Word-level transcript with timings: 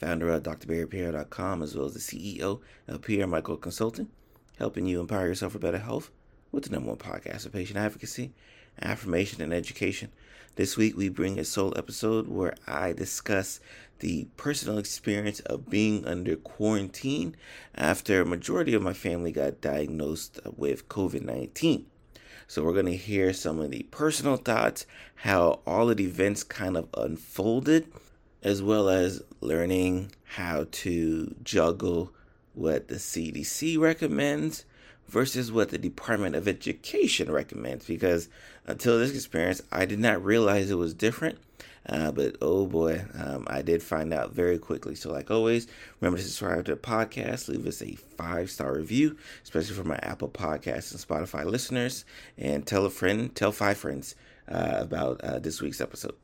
founder 0.00 0.30
of 0.30 0.42
drbarrypierre.com, 0.42 1.62
as 1.62 1.76
well 1.76 1.86
as 1.86 1.94
the 1.94 2.00
CEO 2.00 2.60
of 2.88 3.02
Pierre 3.02 3.26
Michael 3.26 3.58
Consulting, 3.58 4.08
helping 4.58 4.86
you 4.86 4.98
empower 4.98 5.26
yourself 5.26 5.52
for 5.52 5.58
better 5.58 5.78
health 5.78 6.10
with 6.50 6.64
the 6.64 6.70
number 6.70 6.88
one 6.88 6.96
podcast 6.96 7.44
of 7.44 7.52
patient 7.52 7.78
advocacy, 7.78 8.32
affirmation, 8.80 9.42
and 9.42 9.52
education. 9.52 10.10
This 10.56 10.76
week, 10.76 10.96
we 10.96 11.10
bring 11.10 11.38
a 11.38 11.44
solo 11.44 11.72
episode 11.72 12.28
where 12.28 12.54
I 12.66 12.92
discuss 12.92 13.60
the 14.00 14.26
personal 14.36 14.78
experience 14.78 15.40
of 15.40 15.68
being 15.68 16.06
under 16.06 16.34
quarantine 16.34 17.36
after 17.74 18.22
a 18.22 18.26
majority 18.26 18.74
of 18.74 18.82
my 18.82 18.94
family 18.94 19.32
got 19.32 19.60
diagnosed 19.60 20.40
with 20.56 20.88
COVID 20.88 21.22
19. 21.22 21.86
So 22.48 22.64
we're 22.64 22.72
going 22.72 22.86
to 22.86 22.96
hear 22.96 23.32
some 23.32 23.60
of 23.60 23.70
the 23.70 23.84
personal 23.90 24.36
thoughts, 24.36 24.86
how 25.16 25.60
all 25.66 25.88
of 25.88 25.98
the 25.98 26.04
events 26.04 26.42
kind 26.42 26.76
of 26.76 26.88
unfolded, 26.96 27.86
as 28.42 28.62
well 28.62 28.88
as 28.88 29.22
learning 29.40 30.12
how 30.24 30.66
to 30.70 31.34
juggle 31.42 32.12
what 32.54 32.88
the 32.88 32.96
CDC 32.96 33.78
recommends 33.78 34.64
versus 35.08 35.50
what 35.50 35.70
the 35.70 35.78
Department 35.78 36.36
of 36.36 36.48
Education 36.48 37.30
recommends. 37.30 37.86
Because 37.86 38.28
until 38.66 38.98
this 38.98 39.14
experience, 39.14 39.62
I 39.70 39.84
did 39.84 39.98
not 39.98 40.24
realize 40.24 40.70
it 40.70 40.76
was 40.76 40.94
different. 40.94 41.38
Uh, 41.88 42.12
but 42.12 42.36
oh 42.42 42.66
boy, 42.66 43.02
um, 43.14 43.46
I 43.48 43.62
did 43.62 43.82
find 43.82 44.12
out 44.12 44.32
very 44.32 44.58
quickly. 44.58 44.94
So, 44.94 45.10
like 45.10 45.30
always, 45.30 45.66
remember 46.00 46.18
to 46.18 46.24
subscribe 46.24 46.66
to 46.66 46.74
the 46.74 46.80
podcast, 46.80 47.48
leave 47.48 47.66
us 47.66 47.80
a 47.80 47.94
five 47.94 48.50
star 48.50 48.74
review, 48.74 49.16
especially 49.42 49.74
for 49.74 49.84
my 49.84 49.98
Apple 50.02 50.28
Podcasts 50.28 50.92
and 50.92 51.00
Spotify 51.00 51.46
listeners, 51.46 52.04
and 52.36 52.66
tell 52.66 52.84
a 52.84 52.90
friend, 52.90 53.34
tell 53.34 53.50
five 53.50 53.78
friends 53.78 54.14
uh, 54.46 54.76
about 54.78 55.22
uh, 55.22 55.38
this 55.38 55.62
week's 55.62 55.80
episode. 55.80 56.14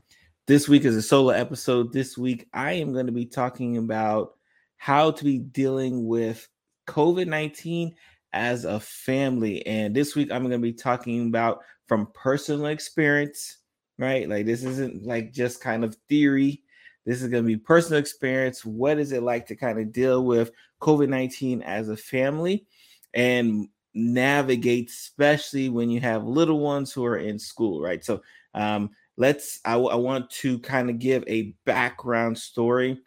This 0.46 0.68
week 0.68 0.84
is 0.84 0.96
a 0.96 1.02
solo 1.02 1.30
episode. 1.30 1.92
This 1.92 2.16
week, 2.16 2.48
I 2.52 2.72
am 2.72 2.92
going 2.92 3.06
to 3.06 3.12
be 3.12 3.26
talking 3.26 3.76
about 3.78 4.34
how 4.76 5.10
to 5.10 5.24
be 5.24 5.38
dealing 5.38 6.06
with 6.06 6.48
COVID 6.86 7.26
19 7.26 7.94
as 8.32 8.64
a 8.64 8.78
family. 8.80 9.66
And 9.66 9.94
this 9.94 10.14
week, 10.14 10.30
I'm 10.30 10.42
going 10.42 10.52
to 10.52 10.58
be 10.58 10.72
talking 10.72 11.28
about 11.28 11.60
from 11.86 12.08
personal 12.14 12.66
experience 12.66 13.58
right? 13.98 14.28
Like 14.28 14.46
this 14.46 14.64
isn't 14.64 15.04
like 15.04 15.32
just 15.32 15.60
kind 15.60 15.84
of 15.84 15.96
theory. 16.08 16.62
This 17.04 17.22
is 17.22 17.28
going 17.28 17.44
to 17.44 17.46
be 17.46 17.56
personal 17.56 18.00
experience. 18.00 18.64
What 18.64 18.98
is 18.98 19.12
it 19.12 19.22
like 19.22 19.46
to 19.46 19.56
kind 19.56 19.78
of 19.78 19.92
deal 19.92 20.24
with 20.24 20.50
COVID 20.80 21.08
19 21.08 21.62
as 21.62 21.88
a 21.88 21.96
family 21.96 22.66
and 23.14 23.68
navigate, 23.94 24.90
especially 24.90 25.68
when 25.68 25.88
you 25.88 26.00
have 26.00 26.24
little 26.24 26.60
ones 26.60 26.92
who 26.92 27.04
are 27.04 27.16
in 27.16 27.38
school, 27.38 27.80
right? 27.80 28.04
So, 28.04 28.22
um, 28.54 28.90
let's, 29.16 29.60
I, 29.64 29.74
I 29.74 29.96
want 29.96 30.30
to 30.30 30.58
kind 30.60 30.90
of 30.90 30.98
give 30.98 31.24
a 31.26 31.54
background 31.64 32.38
story. 32.38 32.98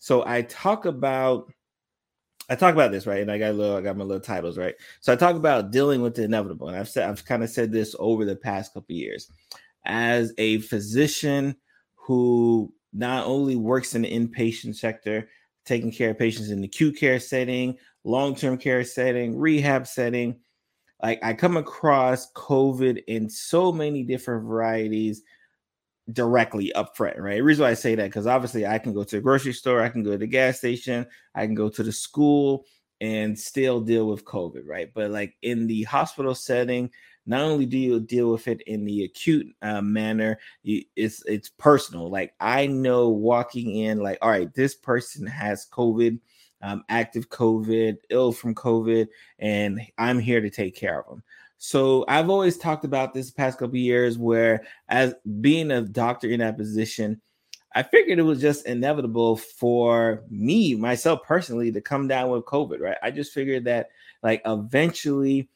So, 0.00 0.24
I 0.26 0.42
talk 0.42 0.84
about, 0.84 1.52
I 2.48 2.56
talk 2.56 2.74
about 2.74 2.92
this 2.92 3.06
right, 3.06 3.22
and 3.22 3.30
I 3.30 3.38
got 3.38 3.52
a 3.52 3.54
little, 3.54 3.76
I 3.76 3.80
got 3.80 3.96
my 3.96 4.04
little 4.04 4.20
titles 4.20 4.58
right. 4.58 4.74
So 5.00 5.12
I 5.12 5.16
talk 5.16 5.34
about 5.34 5.70
dealing 5.70 6.02
with 6.02 6.14
the 6.14 6.24
inevitable, 6.24 6.68
and 6.68 6.76
I've 6.76 6.90
said, 6.90 7.08
I've 7.08 7.24
kind 7.24 7.42
of 7.42 7.48
said 7.48 7.72
this 7.72 7.96
over 7.98 8.26
the 8.26 8.36
past 8.36 8.74
couple 8.74 8.94
years 8.94 9.30
as 9.84 10.32
a 10.38 10.58
physician 10.58 11.56
who 11.94 12.72
not 12.92 13.26
only 13.26 13.56
works 13.56 13.94
in 13.94 14.02
the 14.02 14.10
inpatient 14.10 14.76
sector, 14.76 15.28
taking 15.64 15.90
care 15.90 16.10
of 16.10 16.18
patients 16.18 16.50
in 16.50 16.60
the 16.60 16.66
acute 16.66 16.96
care 16.96 17.18
setting, 17.18 17.76
long 18.04 18.34
term 18.34 18.58
care 18.58 18.84
setting, 18.84 19.36
rehab 19.36 19.86
setting. 19.86 20.38
Like 21.02 21.18
I 21.22 21.34
come 21.34 21.56
across 21.56 22.30
COVID 22.32 23.02
in 23.06 23.28
so 23.28 23.72
many 23.72 24.02
different 24.02 24.46
varieties 24.46 25.22
directly 26.12 26.72
up 26.74 26.96
front, 26.96 27.18
right? 27.18 27.36
The 27.36 27.42
reason 27.42 27.64
why 27.64 27.70
I 27.70 27.74
say 27.74 27.94
that 27.94 28.04
because 28.04 28.26
obviously 28.26 28.66
I 28.66 28.78
can 28.78 28.92
go 28.92 29.04
to 29.04 29.16
the 29.16 29.22
grocery 29.22 29.52
store, 29.52 29.82
I 29.82 29.88
can 29.88 30.02
go 30.02 30.12
to 30.12 30.18
the 30.18 30.26
gas 30.26 30.58
station, 30.58 31.06
I 31.34 31.46
can 31.46 31.54
go 31.54 31.68
to 31.68 31.82
the 31.82 31.92
school 31.92 32.66
and 33.00 33.38
still 33.38 33.80
deal 33.80 34.08
with 34.08 34.24
COVID, 34.24 34.62
right? 34.66 34.90
But 34.94 35.10
like 35.10 35.36
in 35.42 35.66
the 35.66 35.82
hospital 35.84 36.34
setting, 36.34 36.90
not 37.26 37.40
only 37.40 37.66
do 37.66 37.78
you 37.78 38.00
deal 38.00 38.30
with 38.30 38.48
it 38.48 38.60
in 38.62 38.84
the 38.84 39.04
acute 39.04 39.46
uh, 39.62 39.80
manner, 39.80 40.38
it's 40.62 41.22
it's 41.26 41.48
personal. 41.48 42.10
Like 42.10 42.34
I 42.38 42.66
know 42.66 43.08
walking 43.08 43.76
in, 43.76 44.00
like, 44.00 44.18
all 44.20 44.30
right, 44.30 44.52
this 44.54 44.74
person 44.74 45.26
has 45.26 45.66
COVID, 45.72 46.20
um, 46.60 46.84
active 46.88 47.30
COVID, 47.30 47.96
ill 48.10 48.32
from 48.32 48.54
COVID, 48.54 49.08
and 49.38 49.80
I'm 49.96 50.18
here 50.18 50.40
to 50.40 50.50
take 50.50 50.76
care 50.76 51.00
of 51.00 51.06
them. 51.06 51.22
So 51.58 52.04
I've 52.08 52.30
always 52.30 52.58
talked 52.58 52.84
about 52.84 53.14
this 53.14 53.30
past 53.30 53.58
couple 53.58 53.76
years 53.76 54.18
where, 54.18 54.64
as 54.88 55.14
being 55.40 55.70
a 55.70 55.82
doctor 55.82 56.28
in 56.28 56.40
that 56.40 56.58
position, 56.58 57.20
I 57.74 57.82
figured 57.82 58.18
it 58.18 58.22
was 58.22 58.40
just 58.40 58.66
inevitable 58.66 59.36
for 59.36 60.22
me, 60.30 60.74
myself 60.74 61.22
personally, 61.24 61.72
to 61.72 61.80
come 61.80 62.06
down 62.06 62.30
with 62.30 62.44
COVID, 62.44 62.80
right? 62.80 62.98
I 63.02 63.10
just 63.10 63.32
figured 63.32 63.64
that 63.64 63.88
like 64.22 64.42
eventually 64.44 65.48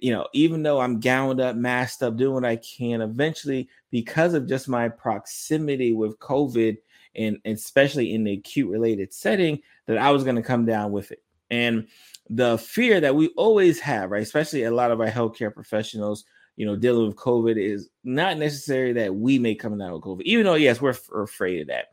you 0.00 0.12
know, 0.12 0.26
even 0.32 0.62
though 0.62 0.80
I'm 0.80 1.00
gowned 1.00 1.40
up, 1.40 1.56
masked 1.56 2.02
up, 2.02 2.16
doing 2.16 2.34
what 2.34 2.44
I 2.44 2.56
can, 2.56 3.00
eventually, 3.00 3.68
because 3.90 4.34
of 4.34 4.48
just 4.48 4.68
my 4.68 4.88
proximity 4.88 5.92
with 5.92 6.18
COVID 6.18 6.76
and, 7.14 7.38
especially 7.44 8.12
in 8.12 8.24
the 8.24 8.34
acute 8.34 8.70
related 8.70 9.12
setting, 9.12 9.60
that 9.86 9.98
I 9.98 10.10
was 10.10 10.24
going 10.24 10.36
to 10.36 10.42
come 10.42 10.66
down 10.66 10.92
with 10.92 11.12
it. 11.12 11.22
And 11.50 11.88
the 12.28 12.58
fear 12.58 13.00
that 13.00 13.14
we 13.14 13.28
always 13.36 13.80
have, 13.80 14.10
right, 14.10 14.22
especially 14.22 14.64
a 14.64 14.70
lot 14.70 14.90
of 14.90 15.00
our 15.00 15.10
healthcare 15.10 15.52
professionals, 15.52 16.24
you 16.56 16.66
know, 16.66 16.76
dealing 16.76 17.06
with 17.06 17.16
COVID 17.16 17.56
is 17.56 17.88
not 18.04 18.38
necessary 18.38 18.92
that 18.94 19.14
we 19.14 19.38
may 19.38 19.54
come 19.54 19.78
down 19.78 19.92
with 19.92 20.02
COVID, 20.02 20.22
even 20.22 20.46
though, 20.46 20.54
yes, 20.54 20.80
we're, 20.80 20.94
we're 21.10 21.22
afraid 21.22 21.60
of 21.62 21.66
that. 21.68 21.92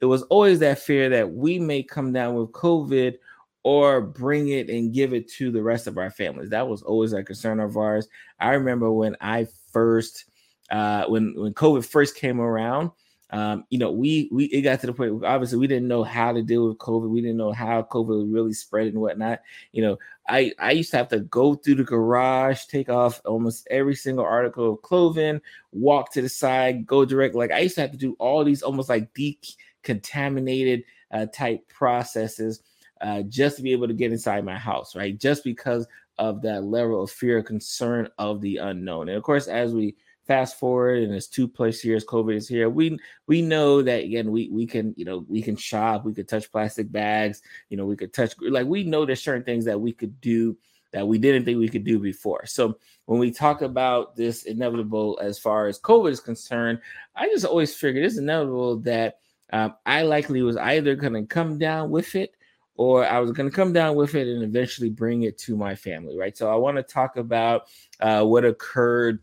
It 0.00 0.06
was 0.06 0.22
always 0.24 0.58
that 0.58 0.80
fear 0.80 1.08
that 1.08 1.32
we 1.32 1.58
may 1.58 1.82
come 1.82 2.12
down 2.12 2.34
with 2.34 2.52
COVID 2.52 3.16
or 3.62 4.00
bring 4.00 4.48
it 4.48 4.68
and 4.68 4.92
give 4.92 5.14
it 5.14 5.30
to 5.30 5.50
the 5.52 5.62
rest 5.62 5.86
of 5.86 5.96
our 5.96 6.10
families. 6.10 6.50
That 6.50 6.68
was 6.68 6.82
always 6.82 7.12
a 7.12 7.22
concern 7.22 7.60
of 7.60 7.76
ours. 7.76 8.08
I 8.40 8.50
remember 8.50 8.92
when 8.92 9.16
I 9.20 9.46
first, 9.70 10.24
uh, 10.70 11.04
when 11.06 11.34
when 11.36 11.54
COVID 11.54 11.86
first 11.86 12.16
came 12.16 12.40
around, 12.40 12.90
um, 13.32 13.64
you 13.70 13.78
know, 13.78 13.90
we 13.90 14.28
we 14.30 14.44
it 14.46 14.60
got 14.60 14.80
to 14.80 14.86
the 14.86 14.92
point 14.92 15.24
obviously 15.24 15.58
we 15.58 15.66
didn't 15.66 15.88
know 15.88 16.04
how 16.04 16.32
to 16.32 16.42
deal 16.42 16.68
with 16.68 16.76
COVID. 16.76 17.08
We 17.08 17.22
didn't 17.22 17.38
know 17.38 17.52
how 17.52 17.82
COVID 17.82 18.32
really 18.32 18.52
spread 18.52 18.88
and 18.88 19.00
whatnot. 19.00 19.40
You 19.72 19.82
know, 19.82 19.98
I 20.28 20.52
I 20.58 20.72
used 20.72 20.90
to 20.90 20.98
have 20.98 21.08
to 21.08 21.20
go 21.20 21.54
through 21.54 21.76
the 21.76 21.84
garage, 21.84 22.66
take 22.66 22.90
off 22.90 23.22
almost 23.24 23.66
every 23.70 23.94
single 23.94 24.24
article 24.24 24.74
of 24.74 24.82
clothing, 24.82 25.40
walk 25.72 26.12
to 26.12 26.20
the 26.20 26.28
side, 26.28 26.86
go 26.86 27.06
direct. 27.06 27.34
Like 27.34 27.52
I 27.52 27.60
used 27.60 27.76
to 27.76 27.80
have 27.80 27.92
to 27.92 27.96
do 27.96 28.14
all 28.18 28.44
these 28.44 28.62
almost 28.62 28.90
like 28.90 29.14
decontaminated 29.14 30.84
uh, 31.10 31.26
type 31.32 31.66
processes 31.68 32.60
uh, 33.00 33.22
just 33.22 33.56
to 33.56 33.62
be 33.62 33.72
able 33.72 33.88
to 33.88 33.94
get 33.94 34.12
inside 34.12 34.44
my 34.44 34.58
house, 34.58 34.94
right? 34.94 35.18
Just 35.18 35.42
because 35.42 35.86
of 36.18 36.42
that 36.42 36.64
level 36.64 37.02
of 37.02 37.10
fear, 37.10 37.42
concern 37.42 38.08
of 38.18 38.42
the 38.42 38.58
unknown. 38.58 39.08
And 39.08 39.16
of 39.16 39.22
course, 39.22 39.48
as 39.48 39.72
we 39.72 39.96
fast 40.26 40.58
forward 40.58 41.02
and 41.02 41.14
it's 41.14 41.26
two 41.26 41.48
plus 41.48 41.84
years 41.84 42.04
COVID 42.04 42.34
is 42.34 42.48
here, 42.48 42.68
we 42.68 42.98
we 43.26 43.42
know 43.42 43.82
that 43.82 44.04
again 44.04 44.30
we 44.30 44.48
we 44.50 44.66
can 44.66 44.94
you 44.96 45.04
know 45.04 45.24
we 45.28 45.42
can 45.42 45.56
shop, 45.56 46.04
we 46.04 46.14
could 46.14 46.28
touch 46.28 46.50
plastic 46.50 46.90
bags, 46.90 47.42
you 47.68 47.76
know 47.76 47.86
we 47.86 47.96
could 47.96 48.12
touch 48.12 48.34
like 48.40 48.66
we 48.66 48.84
know 48.84 49.04
there's 49.04 49.22
certain 49.22 49.44
things 49.44 49.64
that 49.64 49.80
we 49.80 49.92
could 49.92 50.20
do 50.20 50.56
that 50.92 51.08
we 51.08 51.18
didn't 51.18 51.44
think 51.44 51.58
we 51.58 51.68
could 51.68 51.84
do 51.84 51.98
before. 51.98 52.46
So 52.46 52.78
when 53.06 53.18
we 53.18 53.30
talk 53.30 53.62
about 53.62 54.14
this 54.14 54.44
inevitable 54.44 55.18
as 55.22 55.38
far 55.38 55.66
as 55.66 55.80
COVID 55.80 56.10
is 56.10 56.20
concerned, 56.20 56.80
I 57.16 57.28
just 57.28 57.44
always 57.44 57.74
figured 57.74 58.04
it's 58.04 58.18
inevitable 58.18 58.78
that 58.80 59.18
um, 59.52 59.74
I 59.84 60.02
likely 60.02 60.42
was 60.42 60.56
either 60.56 60.94
going 60.94 61.14
to 61.14 61.24
come 61.24 61.58
down 61.58 61.90
with 61.90 62.14
it 62.14 62.34
or 62.74 63.06
I 63.06 63.18
was 63.18 63.32
going 63.32 63.50
to 63.50 63.54
come 63.54 63.72
down 63.72 63.96
with 63.96 64.14
it 64.14 64.26
and 64.26 64.42
eventually 64.42 64.88
bring 64.88 65.22
it 65.22 65.38
to 65.38 65.56
my 65.56 65.74
family, 65.74 66.16
right? 66.16 66.36
So 66.36 66.50
I 66.50 66.56
want 66.56 66.78
to 66.78 66.82
talk 66.82 67.16
about 67.16 67.68
uh, 68.00 68.24
what 68.24 68.44
occurred 68.44 69.20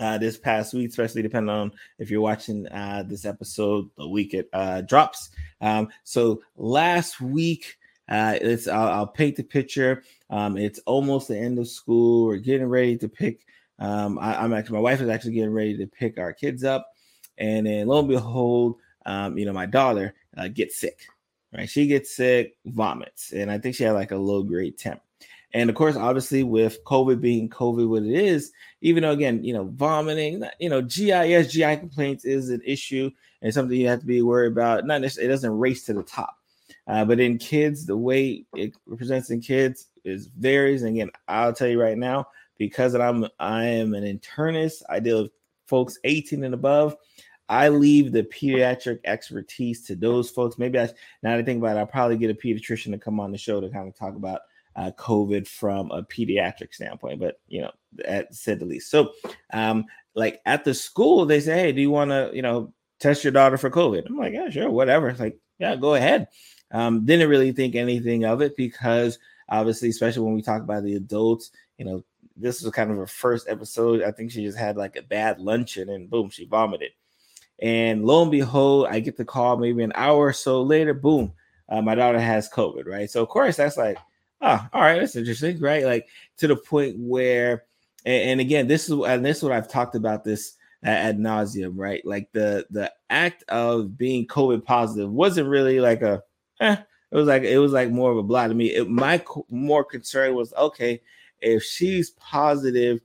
uh, 0.00 0.18
this 0.18 0.36
past 0.36 0.74
week, 0.74 0.88
especially 0.88 1.22
depending 1.22 1.54
on 1.54 1.72
if 1.98 2.10
you're 2.10 2.20
watching 2.20 2.66
uh, 2.68 3.04
this 3.06 3.24
episode 3.24 3.88
the 3.96 4.08
week 4.08 4.34
it 4.34 4.48
uh, 4.52 4.80
drops. 4.80 5.30
Um, 5.60 5.88
so 6.02 6.42
last 6.56 7.20
week, 7.20 7.76
uh, 8.08 8.36
it's 8.40 8.66
I'll, 8.66 8.88
I'll, 8.88 9.06
paint 9.06 9.36
the 9.36 9.44
picture. 9.44 10.02
Um, 10.30 10.56
it's 10.56 10.80
almost 10.80 11.28
the 11.28 11.38
end 11.38 11.60
of 11.60 11.68
school. 11.68 12.26
We're 12.26 12.38
getting 12.38 12.66
ready 12.66 12.96
to 12.98 13.08
pick. 13.08 13.46
Um, 13.78 14.18
I, 14.18 14.44
am 14.44 14.52
actually 14.52 14.74
my 14.74 14.82
wife 14.82 15.00
is 15.00 15.08
actually 15.08 15.34
getting 15.34 15.52
ready 15.52 15.76
to 15.76 15.86
pick 15.86 16.18
our 16.18 16.32
kids 16.32 16.64
up, 16.64 16.88
and 17.38 17.66
then 17.66 17.86
lo 17.86 18.00
and 18.00 18.08
behold, 18.08 18.76
um, 19.06 19.38
you 19.38 19.46
know 19.46 19.52
my 19.52 19.66
daughter 19.66 20.14
uh, 20.36 20.48
gets 20.48 20.80
sick 20.80 21.06
right? 21.52 21.68
She 21.68 21.86
gets 21.86 22.14
sick, 22.14 22.56
vomits, 22.66 23.32
and 23.32 23.50
I 23.50 23.58
think 23.58 23.74
she 23.74 23.84
had 23.84 23.92
like 23.92 24.12
a 24.12 24.16
low 24.16 24.42
grade 24.42 24.78
temp. 24.78 25.00
And 25.52 25.68
of 25.68 25.76
course, 25.76 25.96
obviously, 25.96 26.42
with 26.42 26.82
COVID 26.84 27.20
being 27.20 27.48
COVID, 27.48 27.88
what 27.88 28.02
it 28.04 28.12
is, 28.12 28.52
even 28.80 29.02
though 29.02 29.10
again, 29.10 29.42
you 29.42 29.52
know, 29.52 29.64
vomiting, 29.64 30.44
you 30.58 30.68
know, 30.68 30.82
GIS, 30.82 31.52
GI 31.52 31.76
complaints 31.78 32.24
is 32.24 32.50
an 32.50 32.62
issue 32.64 33.10
and 33.42 33.52
something 33.52 33.78
you 33.78 33.88
have 33.88 34.00
to 34.00 34.06
be 34.06 34.22
worried 34.22 34.52
about. 34.52 34.86
Not 34.86 35.00
necessarily, 35.00 35.28
it 35.28 35.34
doesn't 35.34 35.58
race 35.58 35.84
to 35.86 35.94
the 35.94 36.02
top, 36.02 36.36
uh, 36.86 37.04
but 37.04 37.20
in 37.20 37.38
kids, 37.38 37.86
the 37.86 37.96
way 37.96 38.44
it 38.54 38.74
represents 38.86 39.30
in 39.30 39.40
kids 39.40 39.88
is 40.04 40.26
varies. 40.26 40.82
And 40.82 40.94
again, 40.94 41.10
I'll 41.26 41.52
tell 41.52 41.68
you 41.68 41.80
right 41.80 41.98
now, 41.98 42.28
because 42.56 42.94
I'm 42.94 43.26
I 43.38 43.64
am 43.64 43.94
an 43.94 44.04
internist, 44.04 44.82
I 44.88 45.00
deal 45.00 45.22
with 45.22 45.32
folks 45.66 45.98
18 46.04 46.44
and 46.44 46.54
above. 46.54 46.96
I 47.48 47.68
leave 47.68 48.12
the 48.12 48.22
pediatric 48.22 49.00
expertise 49.04 49.84
to 49.86 49.96
those 49.96 50.30
folks. 50.30 50.56
Maybe 50.56 50.78
I 50.78 50.84
now 51.22 51.32
that 51.32 51.38
I 51.38 51.42
think 51.42 51.58
about 51.58 51.76
it, 51.76 51.80
I'll 51.80 51.86
probably 51.86 52.16
get 52.16 52.30
a 52.30 52.34
pediatrician 52.34 52.92
to 52.92 52.98
come 52.98 53.18
on 53.18 53.32
the 53.32 53.38
show 53.38 53.60
to 53.60 53.68
kind 53.68 53.88
of 53.88 53.96
talk 53.96 54.14
about 54.14 54.42
uh, 54.80 54.90
COVID 54.92 55.46
from 55.46 55.90
a 55.90 56.02
pediatric 56.02 56.72
standpoint, 56.72 57.20
but 57.20 57.38
you 57.48 57.60
know, 57.60 57.70
at 58.06 58.34
said 58.34 58.60
the 58.60 58.64
least. 58.64 58.90
So, 58.90 59.12
um, 59.52 59.84
like 60.14 60.40
at 60.46 60.64
the 60.64 60.72
school, 60.72 61.26
they 61.26 61.40
say, 61.40 61.52
"Hey, 61.60 61.72
do 61.72 61.82
you 61.82 61.90
want 61.90 62.10
to, 62.10 62.30
you 62.32 62.40
know, 62.40 62.72
test 62.98 63.22
your 63.22 63.32
daughter 63.32 63.58
for 63.58 63.70
COVID?" 63.70 64.06
I'm 64.06 64.16
like, 64.16 64.32
"Yeah, 64.32 64.48
sure, 64.48 64.70
whatever." 64.70 65.12
like, 65.14 65.38
yeah, 65.58 65.76
go 65.76 65.96
ahead. 65.96 66.28
Um, 66.70 67.04
didn't 67.04 67.28
really 67.28 67.52
think 67.52 67.74
anything 67.74 68.24
of 68.24 68.40
it 68.40 68.56
because 68.56 69.18
obviously, 69.50 69.90
especially 69.90 70.22
when 70.22 70.34
we 70.34 70.40
talk 70.40 70.62
about 70.62 70.82
the 70.82 70.94
adults, 70.94 71.50
you 71.76 71.84
know, 71.84 72.02
this 72.34 72.62
was 72.62 72.72
kind 72.72 72.90
of 72.90 72.96
her 72.96 73.06
first 73.06 73.48
episode. 73.50 74.02
I 74.02 74.12
think 74.12 74.30
she 74.30 74.44
just 74.44 74.56
had 74.56 74.78
like 74.78 74.96
a 74.96 75.02
bad 75.02 75.40
luncheon 75.40 75.90
and 75.90 76.08
boom, 76.08 76.30
she 76.30 76.46
vomited. 76.46 76.92
And 77.60 78.06
lo 78.06 78.22
and 78.22 78.30
behold, 78.30 78.86
I 78.88 79.00
get 79.00 79.18
the 79.18 79.26
call 79.26 79.58
maybe 79.58 79.82
an 79.82 79.92
hour 79.94 80.28
or 80.28 80.32
so 80.32 80.62
later. 80.62 80.94
Boom, 80.94 81.34
uh, 81.68 81.82
my 81.82 81.94
daughter 81.94 82.20
has 82.20 82.48
COVID, 82.48 82.86
right? 82.86 83.10
So 83.10 83.22
of 83.22 83.28
course 83.28 83.56
that's 83.56 83.76
like, 83.76 83.98
oh, 84.40 84.66
all 84.72 84.80
right, 84.80 84.98
that's 84.98 85.16
interesting, 85.16 85.60
right? 85.60 85.84
Like 85.84 86.08
to 86.38 86.46
the 86.46 86.56
point 86.56 86.96
where, 86.98 87.64
and, 88.04 88.30
and 88.30 88.40
again, 88.40 88.66
this 88.66 88.88
is 88.88 88.98
and 88.98 89.24
this 89.24 89.38
is 89.38 89.42
what 89.42 89.52
I've 89.52 89.68
talked 89.68 89.94
about 89.94 90.24
this 90.24 90.54
ad 90.82 91.18
nauseum, 91.18 91.72
right? 91.76 92.04
Like 92.04 92.30
the 92.32 92.66
the 92.70 92.92
act 93.10 93.44
of 93.48 93.96
being 93.96 94.26
COVID 94.26 94.64
positive 94.64 95.10
wasn't 95.10 95.48
really 95.48 95.80
like 95.80 96.02
a, 96.02 96.22
eh, 96.60 96.76
it 97.10 97.16
was 97.16 97.26
like 97.26 97.42
it 97.42 97.58
was 97.58 97.72
like 97.72 97.90
more 97.90 98.10
of 98.10 98.18
a 98.18 98.22
blah 98.22 98.48
to 98.48 98.54
me. 98.54 98.74
It, 98.74 98.88
my 98.88 99.22
more 99.50 99.84
concern 99.84 100.34
was 100.34 100.52
okay, 100.54 101.00
if 101.40 101.62
she's 101.62 102.10
positive 102.10 103.00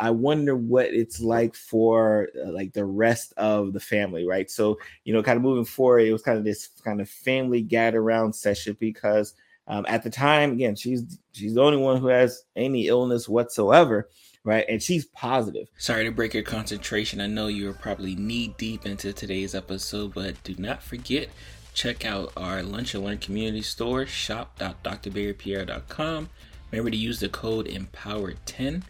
I 0.00 0.10
wonder 0.10 0.56
what 0.56 0.86
it's 0.86 1.20
like 1.20 1.54
for 1.54 2.30
uh, 2.42 2.50
like 2.50 2.72
the 2.72 2.86
rest 2.86 3.34
of 3.36 3.74
the 3.74 3.80
family, 3.80 4.26
right? 4.26 4.50
So, 4.50 4.78
you 5.04 5.12
know, 5.12 5.22
kind 5.22 5.36
of 5.36 5.42
moving 5.42 5.66
forward, 5.66 6.00
it 6.00 6.12
was 6.12 6.22
kind 6.22 6.38
of 6.38 6.44
this 6.44 6.68
kind 6.82 7.02
of 7.02 7.08
family 7.08 7.60
gather 7.60 8.00
around 8.00 8.32
session 8.32 8.78
because 8.80 9.34
um, 9.70 9.86
at 9.88 10.02
the 10.02 10.10
time, 10.10 10.52
again, 10.52 10.74
she's 10.74 11.18
she's 11.32 11.54
the 11.54 11.62
only 11.62 11.78
one 11.78 12.00
who 12.00 12.08
has 12.08 12.42
any 12.56 12.88
illness 12.88 13.28
whatsoever, 13.28 14.08
right? 14.42 14.64
And 14.68 14.82
she's 14.82 15.04
positive. 15.06 15.68
Sorry 15.78 16.02
to 16.04 16.10
break 16.10 16.34
your 16.34 16.42
concentration. 16.42 17.20
I 17.20 17.28
know 17.28 17.46
you're 17.46 17.72
probably 17.72 18.16
knee 18.16 18.52
deep 18.58 18.84
into 18.84 19.12
today's 19.12 19.54
episode, 19.54 20.12
but 20.12 20.42
do 20.42 20.56
not 20.58 20.82
forget 20.82 21.28
check 21.72 22.04
out 22.04 22.32
our 22.36 22.64
Lunch 22.64 22.94
and 22.94 23.04
Learn 23.04 23.18
community 23.18 23.62
store, 23.62 24.06
shop.drbarrypierre.com. 24.06 26.28
Remember 26.72 26.90
to 26.90 26.96
use 26.96 27.20
the 27.20 27.28
code 27.28 27.68
EMPOWER10 27.68 28.82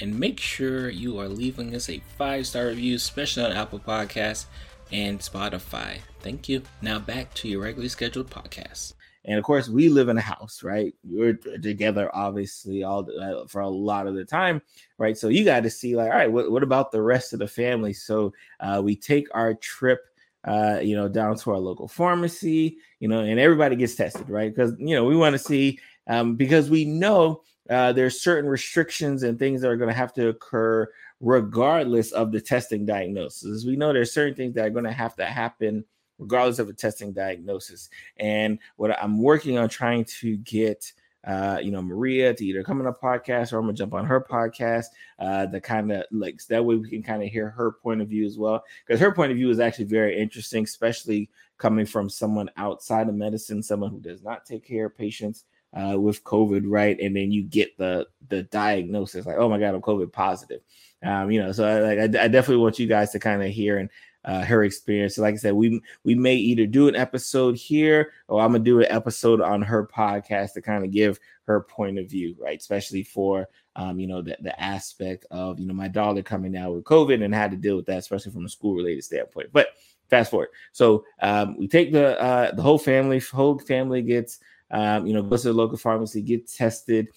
and 0.00 0.20
make 0.20 0.38
sure 0.38 0.90
you 0.90 1.18
are 1.18 1.28
leaving 1.28 1.74
us 1.74 1.88
a 1.88 2.02
five 2.18 2.46
star 2.46 2.66
review, 2.66 2.96
especially 2.96 3.44
on 3.44 3.52
Apple 3.52 3.78
Podcasts 3.78 4.44
and 4.92 5.18
Spotify. 5.18 6.00
Thank 6.20 6.50
you. 6.50 6.60
Now 6.82 6.98
back 6.98 7.32
to 7.34 7.48
your 7.48 7.62
regularly 7.62 7.88
scheduled 7.88 8.28
podcast. 8.28 8.92
And 9.26 9.38
of 9.38 9.44
course, 9.44 9.68
we 9.68 9.88
live 9.88 10.08
in 10.08 10.16
a 10.16 10.22
house, 10.22 10.62
right? 10.62 10.94
We're 11.04 11.34
together, 11.34 12.14
obviously, 12.14 12.84
all 12.84 13.08
uh, 13.20 13.46
for 13.48 13.60
a 13.60 13.68
lot 13.68 14.06
of 14.06 14.14
the 14.14 14.24
time, 14.24 14.62
right? 14.98 15.18
So 15.18 15.28
you 15.28 15.44
got 15.44 15.64
to 15.64 15.70
see, 15.70 15.96
like, 15.96 16.10
all 16.10 16.16
right, 16.16 16.30
what, 16.30 16.50
what 16.52 16.62
about 16.62 16.92
the 16.92 17.02
rest 17.02 17.32
of 17.32 17.40
the 17.40 17.48
family? 17.48 17.92
So 17.92 18.32
uh, 18.60 18.80
we 18.84 18.94
take 18.94 19.26
our 19.34 19.54
trip, 19.54 20.00
uh, 20.44 20.78
you 20.80 20.94
know, 20.94 21.08
down 21.08 21.36
to 21.38 21.50
our 21.50 21.58
local 21.58 21.88
pharmacy, 21.88 22.78
you 23.00 23.08
know, 23.08 23.20
and 23.20 23.40
everybody 23.40 23.74
gets 23.74 23.96
tested, 23.96 24.30
right? 24.30 24.54
Because 24.54 24.74
you 24.78 24.94
know 24.94 25.04
we 25.04 25.16
want 25.16 25.34
to 25.34 25.40
see, 25.40 25.80
um, 26.06 26.36
because 26.36 26.70
we 26.70 26.84
know 26.84 27.42
uh, 27.68 27.92
there's 27.92 28.20
certain 28.20 28.48
restrictions 28.48 29.24
and 29.24 29.38
things 29.38 29.60
that 29.60 29.68
are 29.68 29.76
going 29.76 29.90
to 29.90 29.94
have 29.94 30.12
to 30.14 30.28
occur 30.28 30.88
regardless 31.20 32.12
of 32.12 32.30
the 32.30 32.40
testing 32.40 32.86
diagnosis. 32.86 33.64
We 33.64 33.74
know 33.74 33.92
there's 33.92 34.12
certain 34.12 34.34
things 34.34 34.54
that 34.54 34.66
are 34.66 34.70
going 34.70 34.84
to 34.84 34.92
have 34.92 35.16
to 35.16 35.24
happen 35.24 35.84
regardless 36.18 36.58
of 36.58 36.68
a 36.68 36.72
testing 36.72 37.12
diagnosis. 37.12 37.88
And 38.16 38.58
what 38.76 38.96
I'm 39.02 39.22
working 39.22 39.58
on 39.58 39.68
trying 39.68 40.04
to 40.20 40.36
get 40.38 40.92
uh, 41.26 41.58
you 41.60 41.72
know, 41.72 41.82
Maria 41.82 42.32
to 42.32 42.46
either 42.46 42.62
come 42.62 42.80
on 42.80 42.86
a 42.86 42.92
podcast 42.92 43.52
or 43.52 43.58
I'm 43.58 43.64
gonna 43.64 43.72
jump 43.72 43.94
on 43.94 44.06
her 44.06 44.20
podcast. 44.20 44.86
Uh, 45.18 45.46
the 45.46 45.60
kind 45.60 45.90
of 45.90 46.04
like 46.12 46.40
that 46.46 46.64
way 46.64 46.76
we 46.76 46.88
can 46.88 47.02
kind 47.02 47.22
of 47.22 47.28
hear 47.28 47.50
her 47.50 47.72
point 47.72 48.00
of 48.00 48.08
view 48.08 48.24
as 48.24 48.38
well, 48.38 48.62
because 48.86 49.00
her 49.00 49.12
point 49.12 49.32
of 49.32 49.36
view 49.36 49.50
is 49.50 49.58
actually 49.58 49.86
very 49.86 50.16
interesting, 50.16 50.62
especially 50.62 51.28
coming 51.58 51.84
from 51.84 52.08
someone 52.08 52.48
outside 52.56 53.08
of 53.08 53.14
medicine, 53.16 53.62
someone 53.62 53.90
who 53.90 53.98
does 53.98 54.22
not 54.22 54.46
take 54.46 54.64
care 54.64 54.86
of 54.86 54.96
patients 54.96 55.44
uh, 55.72 55.98
with 55.98 56.22
COVID, 56.22 56.62
right? 56.64 56.98
And 57.00 57.16
then 57.16 57.32
you 57.32 57.42
get 57.42 57.76
the 57.76 58.06
the 58.28 58.44
diagnosis, 58.44 59.26
like, 59.26 59.36
oh 59.36 59.48
my 59.48 59.58
god, 59.58 59.74
I'm 59.74 59.82
COVID 59.82 60.12
positive. 60.12 60.60
Um, 61.06 61.30
you 61.30 61.40
know, 61.40 61.52
so 61.52 61.64
I, 61.66 61.80
like 61.80 61.98
I, 61.98 62.24
I 62.24 62.28
definitely 62.28 62.56
want 62.56 62.78
you 62.78 62.86
guys 62.86 63.12
to 63.12 63.18
kind 63.18 63.42
of 63.42 63.48
hear 63.48 63.78
and 63.78 63.88
uh, 64.24 64.44
her 64.44 64.64
experience. 64.64 65.14
So 65.14 65.22
like 65.22 65.34
I 65.34 65.38
said, 65.38 65.54
we 65.54 65.80
we 66.04 66.14
may 66.14 66.34
either 66.34 66.66
do 66.66 66.88
an 66.88 66.96
episode 66.96 67.56
here 67.56 68.12
or 68.28 68.42
I'm 68.42 68.52
gonna 68.52 68.64
do 68.64 68.80
an 68.80 68.90
episode 68.90 69.40
on 69.40 69.62
her 69.62 69.86
podcast 69.86 70.54
to 70.54 70.62
kind 70.62 70.84
of 70.84 70.90
give 70.90 71.20
her 71.44 71.60
point 71.60 71.98
of 71.98 72.10
view, 72.10 72.34
right? 72.38 72.58
Especially 72.58 73.04
for 73.04 73.48
um, 73.76 74.00
you 74.00 74.06
know, 74.06 74.22
the, 74.22 74.36
the 74.40 74.60
aspect 74.60 75.26
of 75.30 75.60
you 75.60 75.66
know 75.66 75.74
my 75.74 75.88
daughter 75.88 76.22
coming 76.22 76.56
out 76.56 76.74
with 76.74 76.84
COVID 76.84 77.24
and 77.24 77.34
how 77.34 77.46
to 77.46 77.56
deal 77.56 77.76
with 77.76 77.86
that, 77.86 77.98
especially 77.98 78.32
from 78.32 78.44
a 78.44 78.48
school 78.48 78.74
related 78.74 79.04
standpoint. 79.04 79.50
But 79.52 79.68
fast 80.10 80.30
forward. 80.30 80.48
So 80.72 81.04
um, 81.22 81.56
we 81.56 81.68
take 81.68 81.92
the 81.92 82.20
uh, 82.20 82.52
the 82.52 82.62
whole 82.62 82.78
family, 82.78 83.20
whole 83.20 83.58
family 83.60 84.02
gets 84.02 84.40
um, 84.70 85.06
you 85.06 85.12
know, 85.12 85.22
goes 85.22 85.42
to 85.42 85.48
the 85.48 85.54
local 85.54 85.76
pharmacy, 85.76 86.20
get 86.22 86.50
tested, 86.50 87.08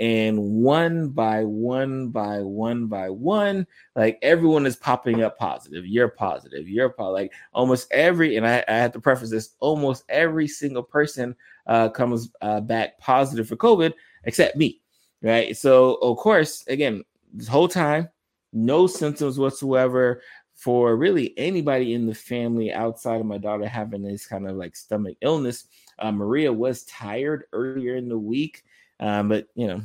and 0.00 0.38
one 0.40 1.10
by 1.10 1.44
one 1.44 2.08
by 2.08 2.40
one 2.40 2.86
by 2.86 3.08
one, 3.10 3.66
like 3.94 4.18
everyone 4.22 4.66
is 4.66 4.76
popping 4.76 5.22
up 5.22 5.38
positive. 5.38 5.86
You're 5.86 6.08
positive. 6.08 6.68
You're. 6.68 6.94
Like 6.98 7.32
almost 7.52 7.90
every, 7.92 8.36
and 8.36 8.46
I, 8.46 8.64
I 8.68 8.74
have 8.74 8.92
to 8.92 9.00
preface 9.00 9.30
this: 9.30 9.50
almost 9.60 10.04
every 10.08 10.48
single 10.48 10.82
person 10.82 11.36
uh, 11.66 11.88
comes 11.88 12.30
uh, 12.40 12.60
back 12.60 12.98
positive 12.98 13.48
for 13.48 13.56
COVID 13.56 13.92
except 14.24 14.56
me, 14.56 14.80
right? 15.22 15.56
So 15.56 15.94
of 15.96 16.16
course, 16.16 16.64
again, 16.68 17.04
this 17.32 17.48
whole 17.48 17.68
time, 17.68 18.08
no 18.52 18.86
symptoms 18.86 19.38
whatsoever 19.38 20.22
for 20.54 20.96
really 20.96 21.36
anybody 21.38 21.94
in 21.94 22.06
the 22.06 22.14
family 22.14 22.72
outside 22.72 23.20
of 23.20 23.26
my 23.26 23.38
daughter 23.38 23.66
having 23.66 24.02
this 24.02 24.26
kind 24.26 24.48
of 24.48 24.56
like 24.56 24.76
stomach 24.76 25.16
illness. 25.20 25.64
Uh, 25.98 26.12
Maria 26.12 26.52
was 26.52 26.84
tired 26.84 27.44
earlier 27.52 27.96
in 27.96 28.08
the 28.08 28.18
week, 28.18 28.62
um, 29.02 29.28
but 29.28 29.48
you 29.56 29.66
know, 29.66 29.82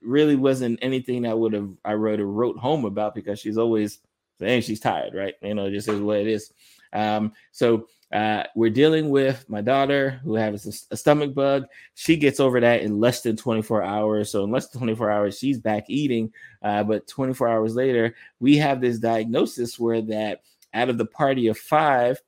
really 0.00 0.34
wasn't 0.34 0.78
anything 0.80 1.22
that 1.22 1.38
would 1.38 1.52
have 1.52 1.68
I 1.84 1.92
wrote 1.92 2.18
wrote 2.20 2.56
home 2.56 2.86
about 2.86 3.14
because 3.14 3.38
she's 3.38 3.58
always 3.58 3.98
saying 4.40 4.62
she's 4.62 4.80
tired, 4.80 5.14
right? 5.14 5.34
You 5.42 5.54
know, 5.54 5.70
just 5.70 5.86
is 5.86 6.00
what 6.00 6.18
it 6.18 6.26
is. 6.26 6.50
Um, 6.94 7.34
so 7.52 7.86
uh, 8.10 8.44
we're 8.56 8.70
dealing 8.70 9.10
with 9.10 9.44
my 9.50 9.60
daughter 9.60 10.20
who 10.24 10.34
has 10.36 10.64
a, 10.66 10.94
a, 10.94 10.96
stomach 10.96 11.34
bug. 11.34 11.66
She 11.94 12.16
gets 12.16 12.40
over 12.40 12.58
that 12.58 12.80
in 12.80 12.98
less 12.98 13.20
than 13.20 13.36
24 13.36 13.82
hours. 13.82 14.32
So 14.32 14.44
in 14.44 14.50
less 14.50 14.68
than 14.68 14.78
24 14.78 15.10
hours, 15.10 15.38
she's 15.38 15.58
back 15.58 15.84
eating. 15.88 16.32
Uh, 16.62 16.84
but 16.84 17.06
24 17.06 17.48
hours 17.48 17.74
later, 17.74 18.16
we 18.40 18.56
have 18.56 18.80
this 18.80 18.98
diagnosis 18.98 19.78
where 19.78 20.00
that 20.00 20.40
out 20.72 20.88
of 20.88 20.96
the 20.96 21.04
party 21.04 21.48
of 21.48 21.58
five, 21.58 22.22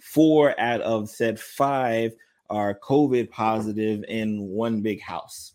four 0.00 0.58
out 0.58 0.80
of 0.80 1.10
said 1.10 1.38
five 1.38 2.14
are 2.50 2.78
COVID 2.78 3.30
positive 3.30 4.04
in 4.08 4.40
one 4.48 4.80
big 4.80 5.00
house. 5.00 5.52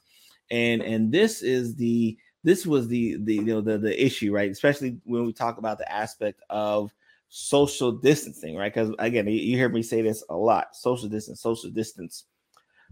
And 0.50 0.82
and 0.82 1.12
this 1.12 1.42
is 1.42 1.76
the 1.76 2.18
this 2.44 2.66
was 2.66 2.88
the 2.88 3.18
the 3.22 3.36
you 3.36 3.42
know 3.44 3.62
the 3.62 3.78
the 3.78 4.06
issue, 4.06 4.34
right? 4.34 4.52
Especially 4.52 4.98
when 5.06 5.26
we 5.26 5.34
talk 5.34 5.58
about 5.58 5.78
the 5.78 5.92
aspect 5.92 6.42
of 6.50 6.94
social 7.30 7.92
distancing, 7.92 8.56
right? 8.58 8.74
Because 8.74 8.94
again, 9.00 9.28
you 9.28 9.56
hear 9.56 9.70
me 9.70 9.82
say 9.82 10.02
this 10.02 10.24
a 10.30 10.36
lot 10.36 10.76
social 10.76 11.08
distance, 11.08 11.42
social 11.42 11.70
distance. 11.70 12.26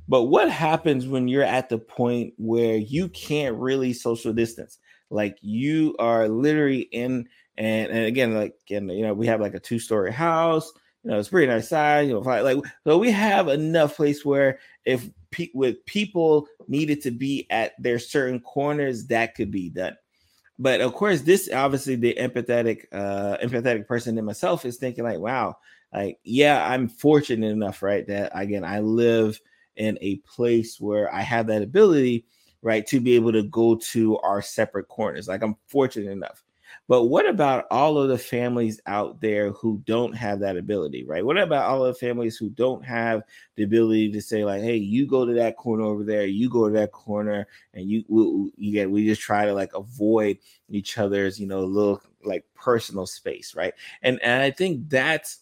But 0.08 0.24
what 0.24 0.50
happens 0.50 1.06
when 1.06 1.28
you're 1.28 1.44
at 1.44 1.70
the 1.70 1.78
point 1.78 2.34
where 2.38 2.78
you 2.78 3.10
can't 3.10 3.56
really 3.58 3.94
social 3.94 4.34
distance? 4.34 4.80
Like 5.12 5.38
you 5.42 5.96
are 6.00 6.28
literally 6.28 6.82
in, 6.92 7.28
and, 7.58 7.92
and 7.92 8.06
again, 8.06 8.34
like, 8.34 8.56
and, 8.72 8.90
you 8.92 9.04
know, 9.04 9.14
we 9.14 9.28
have 9.28 9.42
like 9.42 9.54
a 9.54 9.60
two 9.60 9.78
story 9.78 10.12
house, 10.12 10.72
you 11.04 11.12
know, 11.12 11.20
it's 11.20 11.30
pretty 11.30 11.48
nice 11.48 11.70
size, 11.70 12.08
you 12.08 12.14
know, 12.14 12.20
like, 12.20 12.58
so 12.86 12.98
we 12.98 13.12
have 13.12 13.48
enough 13.48 13.96
place 13.96 14.26
where 14.26 14.60
if 14.86 15.10
pe- 15.32 15.52
with 15.54 15.86
people 15.86 16.48
needed 16.68 17.02
to 17.04 17.12
be 17.12 17.48
at 17.50 17.74
their 17.82 18.00
certain 18.00 18.40
corners, 18.40 19.08
that 19.08 19.36
could 19.36 19.52
be 19.52 19.70
done. 19.70 19.96
But 20.58 20.82
of 20.82 20.94
course 20.94 21.22
this 21.22 21.50
obviously 21.54 21.96
the 21.96 22.16
empathetic 22.20 22.86
uh 22.92 23.38
empathetic 23.38 23.88
person 23.88 24.18
in 24.18 24.26
myself 24.26 24.66
is 24.66 24.76
thinking 24.76 25.06
like 25.06 25.20
wow 25.20 25.56
like 25.94 26.20
yeah 26.26 26.70
i'm 26.70 26.90
fortunate 26.90 27.48
enough 27.48 27.82
right 27.82 28.06
that 28.08 28.30
again 28.36 28.66
i 28.66 28.82
live 28.82 29.40
in 29.78 29.98
a 30.02 30.18
place 30.18 30.80
where 30.80 31.14
i 31.16 31.22
have 31.22 31.48
that 31.48 31.62
ability 31.62 32.26
right 32.62 32.86
to 32.88 33.00
be 33.00 33.14
able 33.16 33.32
to 33.32 33.44
go 33.44 33.76
to 33.76 34.18
our 34.18 34.42
separate 34.42 34.90
corners. 34.90 35.30
Like 35.30 35.42
i'm 35.42 35.56
fortunate 35.68 36.12
enough 36.12 36.44
but 36.88 37.06
what 37.06 37.28
about 37.28 37.66
all 37.70 37.98
of 37.98 38.10
the 38.10 38.18
families 38.18 38.82
out 38.88 39.22
there 39.22 39.52
who 39.52 39.82
don't 39.86 40.14
have 40.14 40.40
that 40.40 40.58
ability, 40.58 41.04
right? 41.04 41.24
What 41.24 41.38
about 41.38 41.70
all 41.70 41.86
of 41.86 41.94
the 41.94 42.00
families 42.00 42.36
who 42.36 42.50
don't 42.50 42.84
have 42.84 43.22
the 43.56 43.64
ability 43.64 44.12
to 44.12 44.22
say, 44.22 44.44
like, 44.44 44.62
hey, 44.62 44.76
you 44.76 45.06
go 45.06 45.26
to 45.26 45.34
that 45.34 45.58
corner 45.58 45.84
over 45.84 46.04
there, 46.04 46.26
you 46.26 46.50
go 46.50 46.68
to 46.68 46.74
that 46.74 46.92
corner, 46.92 47.48
and 47.74 47.90
you 47.90 48.04
we, 48.08 48.52
you 48.58 48.74
get 48.74 48.90
we 48.90 49.06
just 49.06 49.22
try 49.22 49.46
to 49.46 49.54
like 49.54 49.74
avoid 49.76 50.40
each 50.68 50.98
other's, 50.98 51.40
you 51.40 51.48
know, 51.48 51.62
little 51.62 52.02
like 52.24 52.46
personal 52.56 53.06
space, 53.06 53.56
right? 53.56 53.74
And 54.02 54.20
and 54.24 54.42
I 54.42 54.52
think 54.52 54.90
that's 54.90 55.40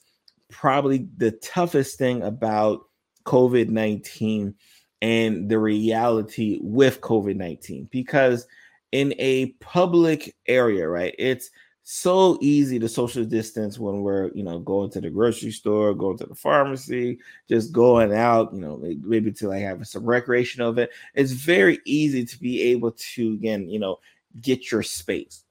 probably 0.49 1.07
the 1.17 1.31
toughest 1.31 1.97
thing 1.97 2.23
about 2.23 2.87
COVID 3.25 3.69
19 3.69 4.55
and 5.01 5.49
the 5.49 5.59
reality 5.59 6.59
with 6.61 7.01
COVID 7.01 7.35
19 7.35 7.87
because 7.91 8.47
in 8.91 9.13
a 9.19 9.47
public 9.59 10.35
area, 10.47 10.87
right? 10.87 11.13
It's 11.17 11.49
so 11.89 12.37
easy 12.41 12.79
to 12.79 12.89
social 12.89 13.23
distance 13.23 13.79
when 13.79 14.01
we're, 14.01 14.29
you 14.33 14.43
know, 14.43 14.59
going 14.59 14.89
to 14.89 14.99
the 14.99 15.09
grocery 15.09 15.51
store, 15.51 15.93
going 15.93 16.17
to 16.17 16.25
the 16.25 16.35
pharmacy, 16.35 17.17
just 17.47 17.71
going 17.71 18.13
out, 18.13 18.53
you 18.53 18.59
know, 18.59 18.77
maybe 19.03 19.31
to 19.31 19.47
like 19.47 19.61
have 19.61 19.87
some 19.87 20.05
recreation 20.05 20.61
of 20.61 20.77
it. 20.77 20.89
It's 21.13 21.31
very 21.31 21.79
easy 21.85 22.25
to 22.25 22.39
be 22.39 22.61
able 22.63 22.91
to, 22.91 23.33
again, 23.33 23.69
you 23.69 23.79
know, 23.79 23.99
get 24.41 24.69
your 24.69 24.83
space. 24.83 25.45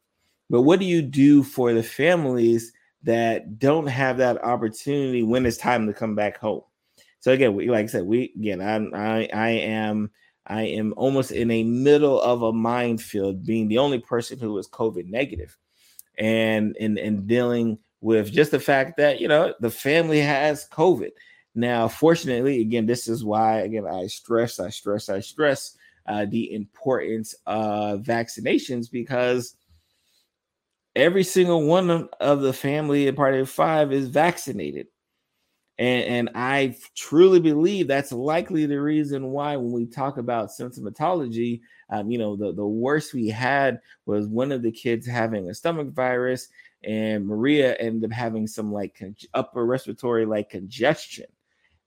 But 0.50 0.62
what 0.62 0.78
do 0.78 0.84
you 0.84 1.00
do 1.00 1.42
for 1.42 1.72
the 1.72 1.82
families 1.82 2.72
that 3.02 3.58
don't 3.58 3.86
have 3.86 4.18
that 4.18 4.44
opportunity 4.44 5.22
when 5.22 5.46
it's 5.46 5.56
time 5.56 5.86
to 5.86 5.94
come 5.94 6.14
back 6.14 6.36
home? 6.38 6.62
So 7.20 7.32
again, 7.32 7.54
we, 7.54 7.70
like 7.70 7.84
I 7.84 7.86
said, 7.86 8.04
we 8.04 8.32
again, 8.36 8.60
I 8.60 8.76
I, 8.94 9.28
I 9.32 9.48
am 9.48 10.10
I 10.46 10.62
am 10.62 10.94
almost 10.96 11.32
in 11.32 11.50
a 11.50 11.64
middle 11.64 12.20
of 12.20 12.42
a 12.42 12.52
minefield, 12.52 13.44
being 13.44 13.68
the 13.68 13.78
only 13.78 13.98
person 13.98 14.38
who 14.38 14.56
is 14.58 14.68
COVID 14.68 15.06
negative, 15.06 15.56
and 16.18 16.76
and 16.78 16.98
and 16.98 17.26
dealing 17.26 17.78
with 18.00 18.32
just 18.32 18.52
the 18.52 18.60
fact 18.60 18.96
that 18.98 19.20
you 19.20 19.28
know 19.28 19.54
the 19.60 19.70
family 19.70 20.20
has 20.20 20.68
COVID. 20.70 21.10
Now, 21.54 21.88
fortunately, 21.88 22.60
again, 22.60 22.86
this 22.86 23.08
is 23.08 23.24
why 23.24 23.60
again 23.60 23.86
I 23.86 24.06
stress, 24.06 24.60
I 24.60 24.70
stress, 24.70 25.08
I 25.08 25.20
stress 25.20 25.76
uh, 26.06 26.26
the 26.26 26.54
importance 26.54 27.34
of 27.46 28.02
vaccinations 28.02 28.90
because 28.90 29.56
every 30.94 31.24
single 31.24 31.66
one 31.66 32.08
of 32.20 32.40
the 32.40 32.52
family 32.52 33.08
in 33.08 33.14
Party 33.16 33.40
of 33.40 33.50
Five 33.50 33.92
is 33.92 34.08
vaccinated. 34.08 34.86
And, 35.78 36.04
and 36.04 36.30
I 36.34 36.76
truly 36.94 37.38
believe 37.38 37.86
that's 37.86 38.12
likely 38.12 38.64
the 38.66 38.80
reason 38.80 39.28
why, 39.28 39.56
when 39.56 39.72
we 39.72 39.86
talk 39.86 40.16
about 40.16 40.48
symptomatology, 40.48 41.60
um, 41.90 42.10
you 42.10 42.18
know, 42.18 42.34
the, 42.34 42.52
the 42.52 42.66
worst 42.66 43.12
we 43.12 43.28
had 43.28 43.80
was 44.06 44.26
one 44.26 44.52
of 44.52 44.62
the 44.62 44.72
kids 44.72 45.06
having 45.06 45.48
a 45.48 45.54
stomach 45.54 45.88
virus, 45.88 46.48
and 46.82 47.26
Maria 47.26 47.74
ended 47.74 48.10
up 48.10 48.14
having 48.14 48.46
some 48.46 48.72
like 48.72 48.98
con- 48.98 49.16
upper 49.34 49.66
respiratory 49.66 50.24
like 50.24 50.50
congestion 50.50 51.26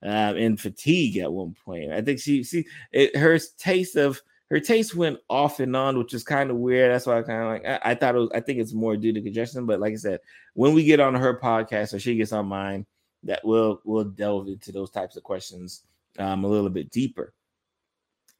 um, 0.03 0.38
and 0.38 0.60
fatigue 0.60 1.17
at 1.17 1.31
one 1.31 1.55
point. 1.65 1.91
I 1.91 2.01
think 2.01 2.19
she, 2.19 2.43
she, 2.43 2.65
it, 2.91 3.15
her 3.15 3.39
taste 3.58 3.96
of 3.96 4.22
her 4.50 4.60
taste 4.60 4.96
went 4.96 5.19
off 5.29 5.60
and 5.60 5.75
on, 5.75 5.98
which 5.98 6.13
is 6.13 6.24
kind 6.24 6.50
of 6.50 6.58
weird. 6.58 6.91
That's 6.91 7.05
why 7.05 7.19
I 7.19 7.22
kind 7.22 7.43
of 7.43 7.50
like 7.50 7.65
I, 7.65 7.91
I, 7.91 7.96
thought 7.96 8.15
it 8.15 8.19
was. 8.19 8.31
I 8.34 8.39
think 8.39 8.60
it's 8.60 8.74
more 8.74 8.98
due 8.98 9.13
to 9.13 9.22
congestion, 9.22 9.65
but 9.65 9.79
like 9.79 9.93
I 9.93 9.98
said, 9.98 10.19
when 10.53 10.74
we 10.74 10.84
get 10.84 11.00
on 11.00 11.13
her 11.15 11.39
podcast 11.39 11.93
or 11.93 12.00
she 12.00 12.15
gets 12.15 12.34
on 12.34 12.48
mine, 12.48 12.86
that 13.24 13.42
we'll 13.44 13.82
we'll 13.84 14.06
delve 14.06 14.48
into 14.48 14.72
those 14.72 14.92
types 14.92 15.16
of 15.16 15.24
questions 15.24 15.84
um, 16.18 16.44
a 16.44 16.48
little 16.48 16.70
bit 16.70 16.90
deeper. 16.92 17.34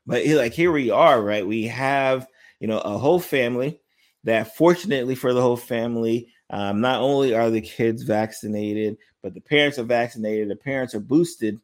But 0.06 0.26
like 0.26 0.54
here 0.54 0.72
we 0.72 0.90
are, 0.90 1.22
right? 1.22 1.46
We 1.46 1.64
have 1.68 2.28
you 2.60 2.68
know 2.68 2.80
a 2.80 2.98
whole 2.98 3.20
family 3.20 3.80
that 4.24 4.56
fortunately 4.56 5.16
for 5.16 5.34
the 5.34 5.42
whole 5.42 5.58
family, 5.58 6.28
um, 6.50 6.82
not 6.82 7.02
only 7.02 7.34
are 7.34 7.50
the 7.50 7.62
kids 7.62 8.04
vaccinated, 8.04 8.98
but 9.22 9.34
the 9.34 9.42
parents 9.42 9.80
are 9.80 9.84
vaccinated, 9.84 10.50
the 10.50 10.56
parents 10.56 10.94
are 10.94 11.00
boosted, 11.00 11.60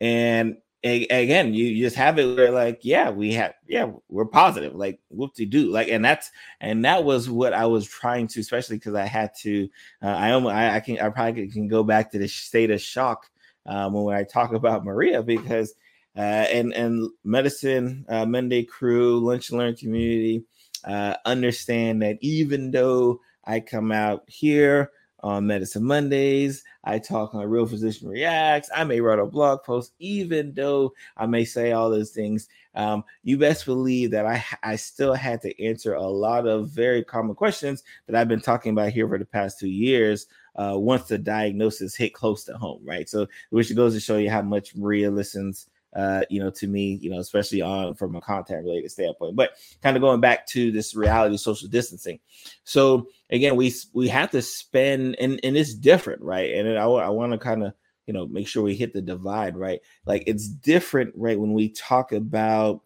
and 0.00 0.56
again, 0.82 1.52
you 1.52 1.82
just 1.82 1.96
have 1.96 2.18
it 2.18 2.36
where 2.36 2.50
like, 2.50 2.80
yeah, 2.82 3.10
we 3.10 3.34
have, 3.34 3.54
yeah, 3.66 3.90
we're 4.08 4.24
positive, 4.24 4.74
like 4.74 5.00
whoop 5.10 5.34
de 5.34 5.44
do, 5.44 5.70
like, 5.70 5.88
and 5.88 6.04
that's 6.04 6.30
and 6.60 6.84
that 6.84 7.04
was 7.04 7.28
what 7.28 7.52
I 7.52 7.66
was 7.66 7.86
trying 7.86 8.28
to, 8.28 8.40
especially 8.40 8.76
because 8.76 8.94
I 8.94 9.06
had 9.06 9.32
to, 9.42 9.68
uh, 10.02 10.06
I 10.06 10.32
almost, 10.32 10.54
I, 10.54 10.76
I, 10.76 10.80
can, 10.80 10.98
I 10.98 11.10
probably 11.10 11.48
can 11.48 11.68
go 11.68 11.82
back 11.82 12.10
to 12.12 12.18
the 12.18 12.28
state 12.28 12.70
of 12.70 12.80
shock 12.80 13.30
um, 13.66 13.92
when 13.92 14.16
I 14.16 14.24
talk 14.24 14.52
about 14.52 14.84
Maria 14.84 15.22
because, 15.22 15.74
uh, 16.16 16.20
and 16.20 16.72
and 16.72 17.10
medicine, 17.24 18.04
uh, 18.08 18.26
Monday 18.26 18.64
crew, 18.64 19.20
lunch 19.20 19.50
and 19.50 19.58
learn 19.58 19.76
community, 19.76 20.44
uh, 20.84 21.14
understand 21.24 22.02
that 22.02 22.18
even 22.20 22.70
though 22.70 23.20
I 23.44 23.60
come 23.60 23.92
out 23.92 24.24
here 24.26 24.90
on 25.22 25.46
Medicine 25.46 25.84
Mondays. 25.84 26.64
I 26.84 26.98
talk 26.98 27.34
on 27.34 27.48
Real 27.48 27.66
Physician 27.66 28.08
Reacts. 28.08 28.70
I 28.74 28.84
may 28.84 29.00
write 29.00 29.18
a 29.18 29.26
blog 29.26 29.62
post, 29.62 29.92
even 29.98 30.54
though 30.54 30.92
I 31.16 31.26
may 31.26 31.44
say 31.44 31.72
all 31.72 31.90
those 31.90 32.10
things. 32.10 32.48
Um, 32.74 33.04
you 33.22 33.36
best 33.36 33.66
believe 33.66 34.10
that 34.12 34.26
I 34.26 34.44
I 34.62 34.76
still 34.76 35.14
had 35.14 35.42
to 35.42 35.64
answer 35.64 35.94
a 35.94 36.06
lot 36.06 36.46
of 36.46 36.70
very 36.70 37.04
common 37.04 37.34
questions 37.34 37.82
that 38.06 38.18
I've 38.18 38.28
been 38.28 38.40
talking 38.40 38.72
about 38.72 38.92
here 38.92 39.08
for 39.08 39.18
the 39.18 39.24
past 39.24 39.58
two 39.58 39.68
years. 39.68 40.26
Uh, 40.56 40.74
once 40.76 41.04
the 41.04 41.16
diagnosis 41.16 41.94
hit 41.94 42.12
close 42.12 42.44
to 42.44 42.52
home, 42.54 42.80
right? 42.84 43.08
So, 43.08 43.26
which 43.50 43.74
goes 43.74 43.94
to 43.94 44.00
show 44.00 44.18
you 44.18 44.30
how 44.30 44.42
much 44.42 44.74
Maria 44.74 45.10
listens 45.10 45.68
uh, 45.94 46.22
you 46.30 46.40
know, 46.40 46.50
to 46.50 46.66
me, 46.66 46.98
you 47.02 47.10
know, 47.10 47.18
especially 47.18 47.60
on 47.62 47.94
from 47.94 48.14
a 48.14 48.20
content 48.20 48.64
related 48.64 48.90
standpoint. 48.90 49.36
But 49.36 49.52
kind 49.82 49.96
of 49.96 50.00
going 50.00 50.20
back 50.20 50.46
to 50.48 50.70
this 50.70 50.94
reality 50.94 51.34
of 51.34 51.40
social 51.40 51.68
distancing. 51.68 52.20
So 52.64 53.08
again, 53.30 53.56
we 53.56 53.72
we 53.92 54.08
have 54.08 54.30
to 54.30 54.42
spend 54.42 55.16
and 55.18 55.40
and 55.42 55.56
it's 55.56 55.74
different, 55.74 56.22
right? 56.22 56.54
And 56.54 56.78
I, 56.78 56.84
I 56.84 57.08
want 57.08 57.32
to 57.32 57.38
kind 57.38 57.64
of 57.64 57.74
you 58.06 58.14
know 58.14 58.26
make 58.26 58.46
sure 58.46 58.62
we 58.62 58.74
hit 58.74 58.92
the 58.92 59.02
divide, 59.02 59.56
right? 59.56 59.80
Like 60.06 60.24
it's 60.26 60.48
different, 60.48 61.14
right? 61.16 61.38
When 61.38 61.52
we 61.52 61.70
talk 61.70 62.12
about 62.12 62.82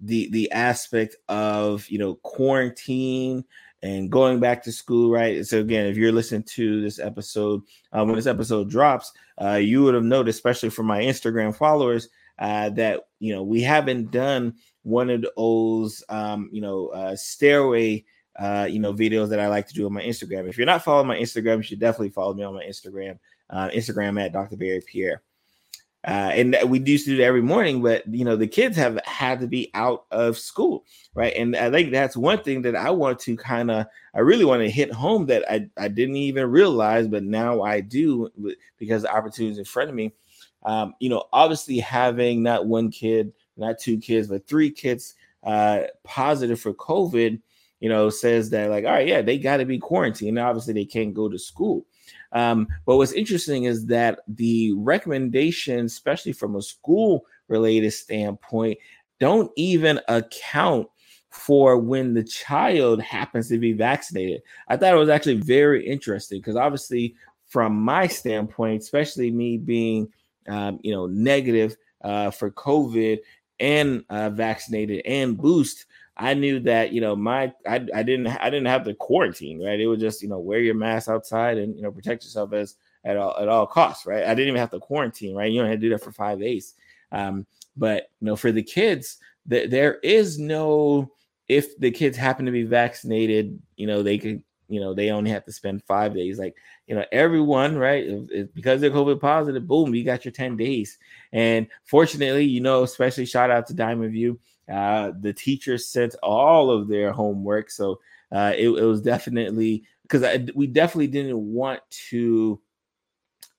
the 0.00 0.30
the 0.30 0.50
aspect 0.52 1.16
of 1.28 1.88
you 1.88 1.98
know 1.98 2.14
quarantine 2.16 3.44
and 3.82 4.10
going 4.10 4.40
back 4.40 4.62
to 4.64 4.72
school, 4.72 5.10
right? 5.10 5.46
So 5.46 5.60
again, 5.60 5.86
if 5.86 5.96
you're 5.96 6.12
listening 6.12 6.44
to 6.54 6.80
this 6.80 6.98
episode, 6.98 7.62
uh, 7.92 8.04
when 8.04 8.16
this 8.16 8.26
episode 8.26 8.70
drops, 8.70 9.12
uh, 9.40 9.54
you 9.54 9.82
would 9.84 9.94
have 9.94 10.02
noticed, 10.02 10.38
especially 10.38 10.70
for 10.70 10.82
my 10.82 11.02
Instagram 11.02 11.54
followers, 11.54 12.08
uh, 12.38 12.70
that 12.70 13.08
you 13.18 13.34
know 13.34 13.42
we 13.42 13.62
haven't 13.62 14.10
done 14.10 14.54
one 14.82 15.10
of 15.10 15.24
those 15.36 16.04
um, 16.08 16.48
you 16.52 16.60
know 16.60 16.88
uh, 16.88 17.16
stairway 17.16 18.04
uh, 18.38 18.66
you 18.70 18.78
know 18.78 18.92
videos 18.92 19.28
that 19.28 19.40
I 19.40 19.48
like 19.48 19.66
to 19.68 19.74
do 19.74 19.86
on 19.86 19.92
my 19.92 20.02
Instagram. 20.02 20.48
If 20.48 20.56
you're 20.58 20.66
not 20.66 20.84
following 20.84 21.08
my 21.08 21.18
Instagram, 21.18 21.58
you 21.58 21.62
should 21.62 21.80
definitely 21.80 22.10
follow 22.10 22.34
me 22.34 22.44
on 22.44 22.54
my 22.54 22.64
Instagram. 22.64 23.18
Uh, 23.48 23.68
Instagram 23.68 24.20
at 24.22 24.32
Dr. 24.32 24.56
Barry 24.56 24.82
Pierre. 24.84 25.22
Uh, 26.06 26.30
and 26.34 26.56
we 26.66 26.78
used 26.80 27.04
to 27.04 27.16
do 27.16 27.22
every 27.22 27.42
morning, 27.42 27.82
but 27.82 28.06
you 28.06 28.24
know 28.24 28.36
the 28.36 28.46
kids 28.46 28.76
have 28.76 29.00
had 29.04 29.40
to 29.40 29.48
be 29.48 29.70
out 29.74 30.04
of 30.12 30.38
school, 30.38 30.84
right? 31.14 31.32
And 31.34 31.56
I 31.56 31.68
think 31.68 31.90
that's 31.90 32.16
one 32.16 32.44
thing 32.44 32.62
that 32.62 32.76
I 32.76 32.90
want 32.90 33.18
to 33.20 33.36
kind 33.36 33.72
of, 33.72 33.86
I 34.14 34.20
really 34.20 34.44
want 34.44 34.62
to 34.62 34.70
hit 34.70 34.92
home 34.92 35.26
that 35.26 35.44
I, 35.50 35.68
I 35.76 35.88
didn't 35.88 36.14
even 36.14 36.48
realize, 36.48 37.08
but 37.08 37.24
now 37.24 37.62
I 37.62 37.80
do 37.80 38.30
because 38.78 39.02
the 39.02 39.12
opportunities 39.12 39.58
in 39.58 39.64
front 39.64 39.90
of 39.90 39.96
me 39.96 40.12
um, 40.66 40.94
you 40.98 41.08
know, 41.08 41.24
obviously 41.32 41.78
having 41.78 42.42
not 42.42 42.66
one 42.66 42.90
kid, 42.90 43.32
not 43.56 43.78
two 43.78 43.98
kids, 43.98 44.28
but 44.28 44.46
three 44.46 44.70
kids 44.70 45.14
uh, 45.44 45.82
positive 46.02 46.60
for 46.60 46.74
COVID, 46.74 47.40
you 47.78 47.88
know, 47.88 48.10
says 48.10 48.50
that 48.50 48.68
like, 48.68 48.84
all 48.84 48.90
right, 48.90 49.06
yeah, 49.06 49.22
they 49.22 49.38
got 49.38 49.58
to 49.58 49.64
be 49.64 49.78
quarantined. 49.78 50.38
Obviously, 50.38 50.74
they 50.74 50.84
can't 50.84 51.14
go 51.14 51.28
to 51.28 51.38
school. 51.38 51.86
Um, 52.32 52.66
but 52.84 52.96
what's 52.96 53.12
interesting 53.12 53.64
is 53.64 53.86
that 53.86 54.20
the 54.26 54.72
recommendation, 54.72 55.86
especially 55.86 56.32
from 56.32 56.56
a 56.56 56.62
school 56.62 57.24
related 57.48 57.92
standpoint, 57.92 58.78
don't 59.20 59.50
even 59.56 60.00
account 60.08 60.88
for 61.30 61.78
when 61.78 62.12
the 62.12 62.24
child 62.24 63.00
happens 63.00 63.48
to 63.48 63.58
be 63.58 63.72
vaccinated. 63.72 64.42
I 64.68 64.76
thought 64.76 64.94
it 64.94 64.98
was 64.98 65.08
actually 65.08 65.36
very 65.36 65.86
interesting 65.86 66.40
because 66.40 66.56
obviously, 66.56 67.14
from 67.46 67.76
my 67.76 68.08
standpoint, 68.08 68.82
especially 68.82 69.30
me 69.30 69.58
being 69.58 70.08
um, 70.48 70.78
you 70.82 70.92
know, 70.92 71.06
negative 71.06 71.76
uh, 72.02 72.30
for 72.30 72.50
COVID 72.50 73.18
and 73.58 74.04
uh, 74.10 74.30
vaccinated 74.30 75.02
and 75.06 75.36
boost, 75.36 75.86
I 76.16 76.34
knew 76.34 76.60
that 76.60 76.92
you 76.92 77.00
know 77.00 77.14
my 77.14 77.52
I, 77.68 77.86
I 77.94 78.02
didn't 78.02 78.28
I 78.28 78.48
didn't 78.48 78.66
have 78.66 78.84
the 78.84 78.94
quarantine 78.94 79.62
right. 79.62 79.78
It 79.78 79.86
was 79.86 80.00
just 80.00 80.22
you 80.22 80.28
know 80.28 80.38
wear 80.38 80.60
your 80.60 80.74
mask 80.74 81.08
outside 81.08 81.58
and 81.58 81.76
you 81.76 81.82
know 81.82 81.92
protect 81.92 82.24
yourself 82.24 82.52
as 82.52 82.76
at 83.04 83.16
all 83.16 83.36
at 83.38 83.48
all 83.48 83.66
costs 83.66 84.06
right. 84.06 84.24
I 84.24 84.34
didn't 84.34 84.48
even 84.48 84.60
have 84.60 84.70
to 84.70 84.80
quarantine 84.80 85.36
right. 85.36 85.50
You 85.50 85.60
don't 85.60 85.70
have 85.70 85.78
to 85.78 85.86
do 85.86 85.90
that 85.90 86.02
for 86.02 86.12
five 86.12 86.40
days. 86.40 86.74
Um, 87.12 87.46
but 87.76 88.08
you 88.20 88.26
know 88.26 88.36
for 88.36 88.50
the 88.50 88.62
kids, 88.62 89.18
th- 89.48 89.70
there 89.70 89.96
is 90.02 90.38
no 90.38 91.10
if 91.48 91.78
the 91.78 91.90
kids 91.90 92.16
happen 92.16 92.46
to 92.46 92.52
be 92.52 92.64
vaccinated, 92.64 93.58
you 93.76 93.86
know 93.86 94.02
they 94.02 94.18
could 94.18 94.42
you 94.68 94.80
know 94.80 94.94
they 94.94 95.10
only 95.10 95.30
have 95.30 95.44
to 95.44 95.52
spend 95.52 95.84
five 95.84 96.14
days. 96.14 96.38
Like 96.38 96.56
you 96.86 96.94
know 96.94 97.04
everyone 97.12 97.76
right 97.76 98.06
if, 98.06 98.30
if, 98.30 98.54
because 98.54 98.80
they're 98.80 98.90
COVID 98.90 99.20
positive, 99.20 99.66
boom, 99.66 99.94
you 99.94 100.04
got 100.04 100.24
your 100.24 100.32
ten 100.32 100.56
days. 100.56 100.98
And 101.32 101.66
fortunately, 101.84 102.44
you 102.44 102.60
know, 102.60 102.82
especially 102.82 103.26
shout 103.26 103.50
out 103.50 103.66
to 103.68 103.74
Diamond 103.74 104.12
View, 104.12 104.38
uh, 104.72 105.12
the 105.20 105.32
teachers 105.32 105.88
sent 105.88 106.14
all 106.22 106.70
of 106.70 106.88
their 106.88 107.12
homework, 107.12 107.70
so 107.70 108.00
uh, 108.32 108.52
it, 108.56 108.68
it 108.68 108.84
was 108.84 109.00
definitely 109.00 109.84
because 110.02 110.50
we 110.54 110.66
definitely 110.66 111.08
didn't 111.08 111.38
want 111.38 111.80
to 111.90 112.60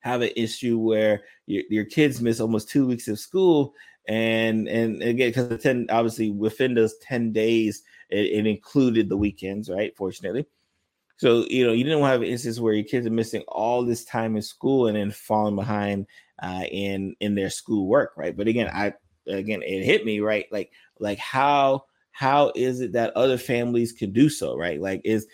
have 0.01 0.21
an 0.21 0.31
issue 0.35 0.77
where 0.77 1.23
your, 1.45 1.63
your 1.69 1.85
kids 1.85 2.21
miss 2.21 2.39
almost 2.39 2.69
two 2.69 2.87
weeks 2.87 3.07
of 3.07 3.19
school 3.19 3.73
and 4.07 4.67
and 4.67 5.01
again 5.01 5.29
because 5.29 5.49
the 5.49 5.57
10 5.57 5.87
obviously 5.89 6.31
within 6.31 6.73
those 6.73 6.97
10 6.99 7.33
days 7.33 7.83
it, 8.09 8.25
it, 8.25 8.47
included 8.47 9.09
the 9.09 9.17
weekends 9.17 9.69
right 9.69 9.95
fortunately 9.97 10.45
so 11.17 11.45
you 11.49 11.65
know 11.65 11.73
you 11.73 11.83
didn't 11.83 12.01
have 12.03 12.21
an 12.21 12.27
instance 12.27 12.59
where 12.59 12.73
your 12.73 12.83
kids 12.85 13.05
are 13.05 13.11
missing 13.11 13.43
all 13.47 13.83
this 13.83 14.05
time 14.05 14.35
in 14.35 14.41
school 14.41 14.87
and 14.87 14.95
then 14.97 15.11
falling 15.11 15.55
behind 15.55 16.05
uh 16.41 16.63
in 16.71 17.15
in 17.19 17.35
their 17.35 17.49
school 17.49 17.87
work 17.87 18.13
right? 18.17 18.35
But 18.37 18.47
again 18.47 18.69
i 18.73 18.93
again 19.27 19.61
it 19.63 19.83
hit 19.83 20.05
me 20.05 20.19
right? 20.19 20.45
Like 20.51 20.71
like 20.99 21.19
how 21.19 21.85
how 22.11 22.51
is 22.55 22.79
it 22.81 22.93
that 22.93 23.15
other 23.15 23.37
families 23.37 23.91
can 23.91 24.11
do 24.11 24.29
so 24.29 24.57
right? 24.57 24.79
Like 24.81 25.01
is 25.03 25.27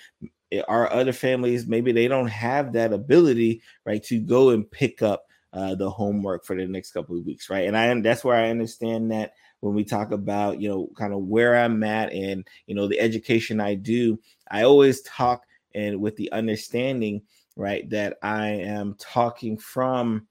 are 0.67 0.91
other 0.91 1.13
families 1.13 1.67
maybe 1.67 1.91
they 1.91 2.07
don't 2.07 2.27
have 2.27 2.73
that 2.73 2.93
ability 2.93 3.61
right 3.85 4.03
to 4.03 4.19
go 4.19 4.49
and 4.51 4.69
pick 4.69 5.01
up 5.01 5.25
uh, 5.53 5.75
the 5.75 5.89
homework 5.89 6.45
for 6.45 6.55
the 6.55 6.65
next 6.65 6.91
couple 6.91 7.17
of 7.17 7.25
weeks 7.25 7.49
right? 7.49 7.67
And 7.67 7.77
i 7.77 7.99
that's 8.01 8.23
where 8.23 8.35
i 8.35 8.49
understand 8.49 9.11
that 9.11 9.33
when 9.61 9.73
we 9.73 9.83
talk 9.83 10.11
about 10.11 10.61
you 10.61 10.69
know 10.69 10.89
kind 10.97 11.13
of 11.13 11.21
where 11.21 11.55
i'm 11.55 11.83
at 11.83 12.11
and 12.11 12.45
you 12.67 12.75
know 12.75 12.87
the 12.87 12.99
education 12.99 13.59
i 13.61 13.73
do 13.73 14.19
i 14.51 14.63
always 14.63 15.01
talk 15.01 15.43
and 15.75 15.99
with 15.99 16.15
the 16.15 16.31
understanding 16.31 17.21
right 17.55 17.89
that 17.89 18.17
i 18.23 18.47
am 18.47 18.95
talking 18.99 19.57
from 19.57 20.27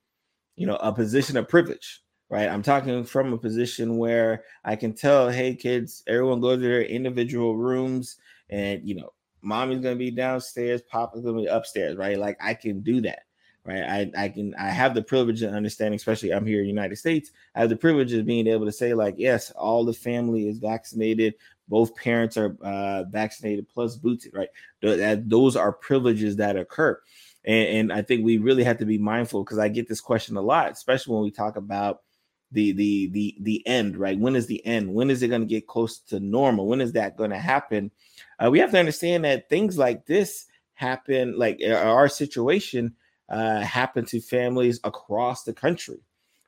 you 0.56 0.66
know 0.66 0.76
a 0.76 0.92
position 0.92 1.36
of 1.36 1.48
privilege 1.48 2.02
right 2.28 2.48
i'm 2.48 2.62
talking 2.62 3.04
from 3.04 3.32
a 3.32 3.38
position 3.38 3.98
where 3.98 4.44
i 4.64 4.74
can 4.74 4.92
tell 4.92 5.30
hey 5.30 5.54
kids 5.54 6.02
everyone 6.06 6.40
go 6.40 6.56
to 6.56 6.62
their 6.62 6.82
individual 6.82 7.56
rooms 7.56 8.16
and 8.50 8.86
you 8.88 8.94
know 8.94 9.12
mommy's 9.42 9.80
gonna 9.80 9.96
be 9.96 10.10
downstairs, 10.10 10.82
papa's 10.82 11.22
gonna 11.22 11.42
be 11.42 11.46
upstairs, 11.46 11.96
right? 11.96 12.18
Like 12.18 12.38
I 12.40 12.54
can 12.54 12.80
do 12.80 13.00
that, 13.02 13.24
right? 13.64 13.82
I, 13.82 14.10
I 14.16 14.28
can 14.28 14.54
I 14.54 14.68
have 14.68 14.94
the 14.94 15.02
privilege 15.02 15.42
of 15.42 15.52
understanding, 15.52 15.96
especially 15.96 16.32
I'm 16.32 16.46
here 16.46 16.58
in 16.60 16.64
the 16.64 16.68
United 16.68 16.96
States. 16.96 17.32
I 17.54 17.60
have 17.60 17.68
the 17.68 17.76
privilege 17.76 18.12
of 18.12 18.24
being 18.24 18.46
able 18.46 18.64
to 18.64 18.72
say, 18.72 18.94
like, 18.94 19.16
yes, 19.18 19.50
all 19.50 19.84
the 19.84 19.92
family 19.92 20.48
is 20.48 20.58
vaccinated, 20.58 21.34
both 21.72 21.96
parents 21.96 22.36
are 22.36 22.54
uh, 22.62 23.04
vaccinated 23.04 23.66
plus 23.66 23.96
boosted, 23.96 24.34
right? 24.34 24.50
That 24.82 25.30
those 25.30 25.56
are 25.56 25.72
privileges 25.72 26.36
that 26.36 26.54
occur. 26.54 27.00
And, 27.46 27.68
and 27.68 27.92
I 27.94 28.02
think 28.02 28.26
we 28.26 28.36
really 28.36 28.62
have 28.62 28.76
to 28.78 28.84
be 28.84 28.98
mindful 28.98 29.42
because 29.42 29.58
I 29.58 29.68
get 29.68 29.88
this 29.88 30.02
question 30.02 30.36
a 30.36 30.42
lot, 30.42 30.70
especially 30.70 31.14
when 31.14 31.24
we 31.24 31.30
talk 31.30 31.56
about 31.56 32.02
the 32.50 32.72
the 32.72 33.08
the 33.12 33.36
the 33.40 33.66
end 33.66 33.96
right? 33.96 34.18
When 34.18 34.36
is 34.36 34.48
the 34.48 34.64
end? 34.66 34.92
When 34.92 35.08
is 35.08 35.22
it 35.22 35.28
going 35.28 35.40
to 35.40 35.46
get 35.46 35.66
close 35.66 35.98
to 36.08 36.20
normal? 36.20 36.66
When 36.66 36.82
is 36.82 36.92
that 36.92 37.16
going 37.16 37.30
to 37.30 37.38
happen? 37.38 37.90
Uh, 38.38 38.50
we 38.50 38.58
have 38.58 38.72
to 38.72 38.78
understand 38.78 39.24
that 39.24 39.48
things 39.48 39.78
like 39.78 40.04
this 40.04 40.44
happen 40.74 41.38
like 41.38 41.58
uh, 41.66 41.72
our 41.72 42.06
situation 42.06 42.94
uh, 43.30 43.60
happen 43.60 44.04
to 44.04 44.20
families 44.20 44.78
across 44.84 45.44
the 45.44 45.54
country 45.54 46.00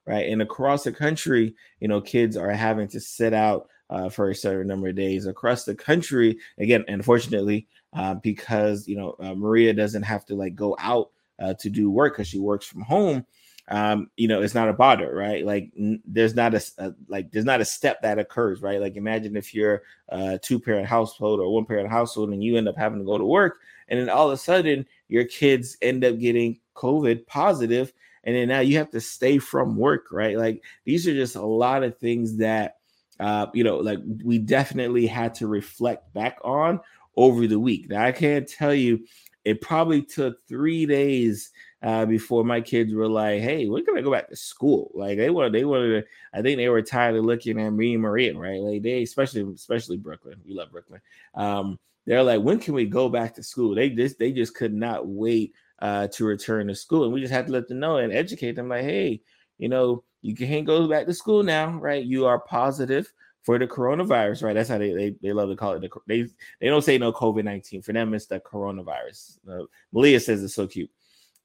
right? 0.07 0.29
And 0.29 0.43
across 0.43 0.85
the 0.85 0.93
country 0.93 1.55
you 1.81 1.89
know 1.89 2.03
kids 2.03 2.37
are 2.37 2.51
having 2.51 2.89
to 2.89 3.01
sit 3.01 3.33
out 3.33 3.69
uh, 3.91 4.09
for 4.09 4.31
a 4.31 4.35
certain 4.35 4.67
number 4.67 4.89
of 4.89 4.97
days 4.97 5.27
across 5.27 5.65
the 5.65 5.75
country 5.75 6.39
again 6.59 6.85
unfortunately 6.89 7.67
uh, 7.95 8.15
because 8.15 8.89
you 8.89 8.97
know 8.97 9.15
uh, 9.21 9.35
maria 9.35 9.73
doesn't 9.73 10.03
have 10.03 10.25
to 10.25 10.35
like 10.35 10.55
go 10.55 10.77
out 10.79 11.11
to 11.59 11.69
do 11.69 11.91
work 11.91 12.15
because 12.15 12.29
she 12.29 12.39
works 12.39 12.65
from 12.65 12.81
home 12.81 13.27
um, 13.69 14.11
you 14.17 14.29
know, 14.29 14.43
it's 14.43 14.55
not 14.55 14.69
a 14.69 14.75
bother, 14.75 15.15
right? 15.15 15.45
Like 15.45 15.73
n- 15.79 16.03
there's 16.05 16.35
not 16.35 16.55
a, 16.55 16.63
a, 16.79 16.93
like 17.09 17.31
there's 17.33 17.47
not 17.47 17.63
a 17.63 17.65
step 17.65 18.03
that 18.03 18.19
occurs, 18.19 18.61
right? 18.61 18.81
Like 18.81 18.97
imagine 18.97 19.37
if 19.37 19.55
you're 19.55 19.83
a 20.11 20.39
two 20.39 20.61
parent 20.61 20.87
household 20.87 21.41
or 21.41 21.53
one 21.53 21.65
parent 21.65 21.91
household 21.91 22.31
and 22.31 22.45
you 22.45 22.57
end 22.57 22.69
up 22.69 22.77
having 22.77 22.99
to 22.99 23.05
go 23.05 23.17
to 23.17 23.25
work, 23.25 23.61
and 23.89 23.99
then 23.99 24.11
all 24.11 24.29
of 24.29 24.35
a 24.35 24.37
sudden 24.37 24.87
your 25.09 25.25
kids 25.25 25.79
end 25.81 26.05
up 26.05 26.19
getting 26.19 26.59
COVID 26.75 27.27
positive, 27.27 27.93
and 28.25 28.37
then 28.37 28.49
now 28.49 28.61
you 28.61 28.77
have 28.77 28.91
to 28.91 29.01
stay 29.01 29.39
from 29.39 29.77
work, 29.77 30.09
right? 30.13 30.37
Like 30.37 30.63
these 30.85 31.09
are 31.09 31.15
just 31.15 31.37
a 31.37 31.43
lot 31.47 31.85
of 31.85 31.97
things 31.97 32.37
that 32.39 32.77
uh, 33.21 33.47
you 33.55 33.65
know, 33.65 33.79
like 33.79 33.99
we 34.23 34.39
definitely 34.39 35.07
had 35.07 35.35
to 35.37 35.47
reflect 35.47 36.13
back 36.15 36.39
on 36.43 36.81
over 37.17 37.47
the 37.47 37.59
week. 37.59 37.89
Now 37.89 38.05
I 38.05 38.13
can't 38.13 38.49
tell 38.49 38.75
you, 38.75 39.05
it 39.45 39.61
probably 39.61 40.03
took 40.03 40.47
three 40.49 40.87
days 40.87 41.51
uh, 41.83 42.07
before 42.07 42.45
my 42.45 42.61
kids 42.61 42.95
were 42.95 43.09
like, 43.09 43.43
"Hey, 43.43 43.69
we're 43.69 43.85
gonna 43.85 44.03
go 44.03 44.11
back 44.11 44.29
to 44.31 44.37
school." 44.37 44.91
Like 44.95 45.19
they 45.19 45.31
wanted, 45.31 45.53
they 45.53 45.65
wanted 45.65 46.03
to. 46.03 46.09
I 46.33 46.43
think 46.43 46.57
they 46.57 46.69
were 46.69 46.83
tired 46.83 47.17
of 47.17 47.25
looking 47.25 47.61
at 47.61 47.71
me 47.71 47.93
and 47.95 48.03
Maria, 48.03 48.37
right? 48.37 48.61
Like 48.61 48.83
they, 48.83 49.03
especially, 49.03 49.43
especially 49.55 49.99
Brooklyn. 49.99 50.41
We 50.47 50.55
love 50.55 50.73
Brooklyn. 50.73 51.03
Um, 51.35 51.79
they're 52.07 52.23
like, 52.23 52.41
"When 52.41 52.59
can 52.59 52.75
we 52.75 52.87
go 52.87 53.09
back 53.09 53.35
to 53.35 53.43
school?" 53.43 53.75
They 53.75 53.91
just, 53.91 54.19
they 54.19 54.33
just 54.33 54.55
could 54.55 54.73
not 54.73 55.07
wait 55.07 55.53
uh, 55.81 56.09
to 56.09 56.25
return 56.25 56.69
to 56.69 56.75
school, 56.75 57.05
and 57.05 57.13
we 57.13 57.21
just 57.21 57.33
had 57.33 57.47
to 57.47 57.53
let 57.53 57.69
them 57.69 57.81
know 57.81 57.99
and 57.99 58.13
educate 58.13 58.53
them, 58.53 58.71
like, 58.71 58.85
"Hey, 58.85 59.21
you 59.59 59.69
know, 59.69 60.05
you 60.25 60.35
can't 60.35 60.67
go 60.67 60.89
back 60.89 61.07
to 61.07 61.15
school 61.15 61.43
now, 61.43 61.79
right? 61.79 62.05
You 62.05 62.27
are 62.27 62.39
positive." 62.39 63.13
for 63.43 63.59
the 63.59 63.67
coronavirus, 63.67 64.43
right? 64.43 64.55
That's 64.55 64.71
how 64.71 64.79
they, 64.79 64.95
they, 64.95 65.15
they 65.21 65.35
love 65.35 65.51
to 65.51 65.55
call 65.55 65.75
it. 65.75 65.81
The, 65.83 65.91
they 66.07 66.23
they 66.61 66.69
don't 66.69 66.81
say 66.81 66.97
no 66.97 67.13
COVID 67.13 67.45
nineteen 67.45 67.83
for 67.83 67.93
them. 67.93 68.15
It's 68.15 68.25
the 68.25 68.41
coronavirus. 68.41 69.37
Uh, 69.47 69.67
Malia 69.93 70.19
says 70.19 70.43
it's 70.43 70.55
so 70.55 70.67
cute 70.67 70.89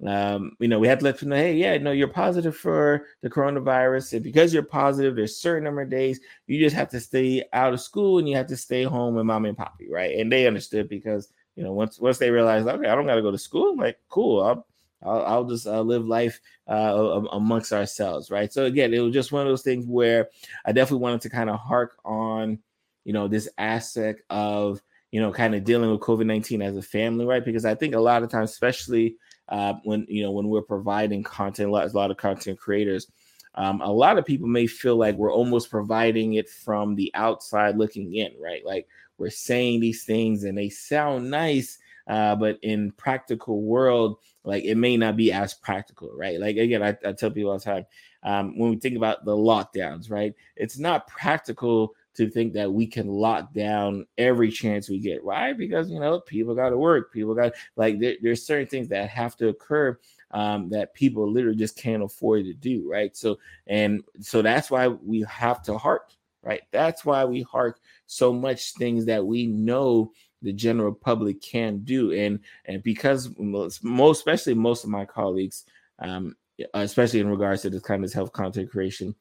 um, 0.05 0.55
you 0.59 0.69
know, 0.69 0.79
we 0.79 0.87
had 0.87 0.99
to 0.99 1.05
let 1.05 1.19
them 1.19 1.29
know, 1.29 1.35
hey, 1.35 1.55
yeah, 1.55 1.77
no, 1.77 1.91
you're 1.91 2.07
positive 2.07 2.55
for 2.55 3.07
the 3.21 3.29
coronavirus. 3.29 4.13
And 4.13 4.23
because 4.23 4.53
you're 4.53 4.63
positive, 4.63 5.15
there's 5.15 5.35
certain 5.35 5.65
number 5.65 5.81
of 5.81 5.89
days 5.89 6.21
you 6.47 6.59
just 6.59 6.75
have 6.75 6.89
to 6.89 6.99
stay 6.99 7.43
out 7.51 7.73
of 7.73 7.81
school 7.81 8.17
and 8.17 8.29
you 8.29 8.35
have 8.37 8.47
to 8.47 8.57
stay 8.57 8.83
home 8.83 9.15
with 9.15 9.25
mommy 9.25 9.49
and 9.49 9.57
poppy, 9.57 9.89
right? 9.89 10.17
And 10.17 10.31
they 10.31 10.47
understood 10.47 10.87
because 10.87 11.33
you 11.55 11.63
know 11.63 11.73
once 11.73 11.99
once 11.99 12.17
they 12.17 12.31
realized, 12.31 12.67
okay, 12.67 12.87
I 12.87 12.95
don't 12.95 13.07
got 13.07 13.15
to 13.15 13.21
go 13.21 13.31
to 13.31 13.37
school, 13.37 13.71
I'm 13.71 13.77
like, 13.77 13.99
cool, 14.07 14.41
I'll 14.41 14.65
I'll, 15.03 15.23
I'll 15.25 15.45
just 15.45 15.67
uh, 15.67 15.81
live 15.81 16.05
life 16.05 16.39
uh, 16.67 17.21
amongst 17.31 17.73
ourselves, 17.73 18.29
right? 18.29 18.51
So 18.51 18.65
again, 18.65 18.93
it 18.93 18.99
was 18.99 19.13
just 19.13 19.31
one 19.31 19.41
of 19.41 19.47
those 19.47 19.61
things 19.61 19.85
where 19.85 20.29
I 20.65 20.71
definitely 20.71 21.03
wanted 21.03 21.21
to 21.21 21.29
kind 21.29 21.49
of 21.49 21.59
hark 21.59 21.97
on, 22.03 22.59
you 23.05 23.13
know, 23.13 23.27
this 23.27 23.49
aspect 23.57 24.23
of 24.29 24.81
you 25.11 25.19
know 25.19 25.31
kind 25.31 25.55
of 25.55 25.63
dealing 25.63 25.89
with 25.89 26.01
COVID 26.01 26.25
nineteen 26.25 26.61
as 26.61 26.77
a 26.77 26.81
family, 26.81 27.25
right? 27.25 27.43
Because 27.43 27.65
I 27.65 27.75
think 27.75 27.95
a 27.95 27.99
lot 27.99 28.23
of 28.23 28.29
times, 28.29 28.51
especially 28.51 29.15
uh, 29.47 29.73
when 29.83 30.05
you 30.09 30.23
know 30.23 30.31
when 30.31 30.47
we're 30.47 30.61
providing 30.61 31.23
content, 31.23 31.69
a 31.69 31.71
lot, 31.71 31.87
a 31.91 31.97
lot 31.97 32.11
of 32.11 32.17
content 32.17 32.59
creators. 32.59 33.07
Um, 33.55 33.81
a 33.81 33.91
lot 33.91 34.17
of 34.17 34.25
people 34.25 34.47
may 34.47 34.67
feel 34.67 34.95
like 34.95 35.15
we're 35.15 35.33
almost 35.33 35.71
providing 35.71 36.35
it 36.35 36.47
from 36.47 36.95
the 36.95 37.11
outside 37.15 37.77
looking 37.77 38.13
in, 38.13 38.31
right? 38.39 38.63
Like 38.63 38.87
we're 39.17 39.31
saying 39.31 39.79
these 39.79 40.03
things 40.03 40.43
and 40.43 40.57
they 40.57 40.69
sound 40.69 41.29
nice, 41.29 41.79
uh, 42.09 42.35
but 42.35 42.57
in 42.63 42.91
practical 42.93 43.61
world, 43.61 44.17
like 44.43 44.63
it 44.65 44.75
may 44.75 44.97
not 44.97 45.15
be 45.15 45.31
as 45.31 45.53
practical, 45.53 46.09
right? 46.17 46.39
Like 46.39 46.57
again, 46.57 46.81
I, 46.83 46.97
I 47.07 47.13
tell 47.13 47.29
people 47.31 47.51
all 47.51 47.59
the 47.59 47.63
time 47.63 47.85
um, 48.23 48.57
when 48.57 48.71
we 48.71 48.77
think 48.77 48.97
about 48.97 49.23
the 49.23 49.35
lockdowns, 49.35 50.09
right? 50.09 50.33
It's 50.55 50.79
not 50.79 51.07
practical 51.07 51.93
to 52.15 52.29
think 52.29 52.53
that 52.53 52.73
we 52.73 52.87
can 52.87 53.07
lock 53.07 53.53
down 53.53 54.05
every 54.17 54.49
chance 54.49 54.89
we 54.89 54.99
get. 54.99 55.23
Why? 55.23 55.53
Because 55.53 55.89
you 55.91 55.99
know 55.99 56.19
people 56.21 56.55
got 56.55 56.69
to 56.69 56.77
work. 56.77 57.13
People 57.13 57.35
got 57.35 57.53
like 57.75 57.99
there, 57.99 58.15
there's 58.21 58.45
certain 58.45 58.67
things 58.67 58.89
that 58.89 59.09
have 59.09 59.35
to 59.37 59.49
occur 59.49 59.97
um, 60.31 60.67
that 60.69 60.93
people 60.95 61.31
literally 61.31 61.55
just 61.57 61.77
can't 61.77 62.03
afford 62.03 62.45
to 62.45 62.53
do. 62.53 62.89
Right. 62.89 63.15
So 63.15 63.37
and 63.67 64.01
so 64.19 64.41
that's 64.41 64.71
why 64.71 64.87
we 64.87 65.21
have 65.29 65.61
to 65.63 65.77
hark. 65.77 66.11
Right. 66.41 66.61
That's 66.71 67.05
why 67.05 67.25
we 67.25 67.43
hark 67.43 67.79
so 68.07 68.33
much 68.33 68.73
things 68.73 69.05
that 69.05 69.25
we 69.25 69.45
know 69.45 70.11
the 70.41 70.53
general 70.53 70.93
public 70.93 71.41
can 71.41 71.79
do. 71.79 72.11
And 72.11 72.39
and 72.65 72.81
because 72.83 73.29
most, 73.37 73.83
especially 74.17 74.53
most 74.53 74.83
of 74.83 74.89
my 74.89 75.05
colleagues 75.05 75.65
um 75.99 76.35
especially 76.73 77.19
in 77.19 77.29
regards 77.29 77.61
to 77.61 77.69
this 77.69 77.81
kind 77.81 78.03
of 78.03 78.11
health 78.11 78.31
content 78.33 78.69
creation 78.69 79.15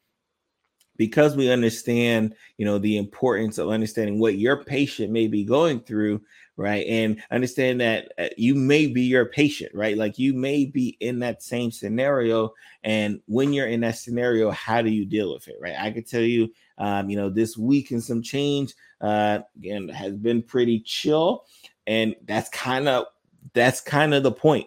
because 0.98 1.34
we 1.34 1.50
understand 1.50 2.34
you 2.58 2.66
know 2.66 2.76
the 2.76 2.98
importance 2.98 3.56
of 3.56 3.70
understanding 3.70 4.18
what 4.18 4.36
your 4.36 4.62
patient 4.64 5.10
may 5.10 5.26
be 5.26 5.44
going 5.44 5.80
through 5.80 6.20
right 6.56 6.84
and 6.86 7.22
understand 7.30 7.80
that 7.80 8.12
uh, 8.18 8.28
you 8.36 8.54
may 8.54 8.86
be 8.86 9.02
your 9.02 9.26
patient 9.26 9.74
right? 9.74 9.96
Like 9.96 10.18
you 10.18 10.34
may 10.34 10.66
be 10.66 10.98
in 11.00 11.20
that 11.20 11.42
same 11.42 11.70
scenario 11.70 12.52
and 12.84 13.20
when 13.26 13.54
you're 13.54 13.68
in 13.68 13.80
that 13.80 13.96
scenario 13.96 14.50
how 14.50 14.82
do 14.82 14.90
you 14.90 15.06
deal 15.06 15.32
with 15.32 15.48
it 15.48 15.56
right? 15.58 15.76
I 15.78 15.90
could 15.90 16.06
tell 16.06 16.20
you 16.20 16.52
um, 16.76 17.08
you 17.08 17.16
know 17.16 17.30
this 17.30 17.56
week 17.56 17.92
and 17.92 18.04
some 18.04 18.22
change 18.22 18.74
uh 19.00 19.38
again 19.56 19.88
has 19.88 20.12
been 20.16 20.42
pretty 20.42 20.80
chill 20.80 21.44
and 21.86 22.14
that's 22.26 22.50
kind 22.50 22.88
of 22.88 23.06
that's 23.54 23.80
kind 23.80 24.12
of 24.12 24.22
the 24.22 24.32
point 24.32 24.66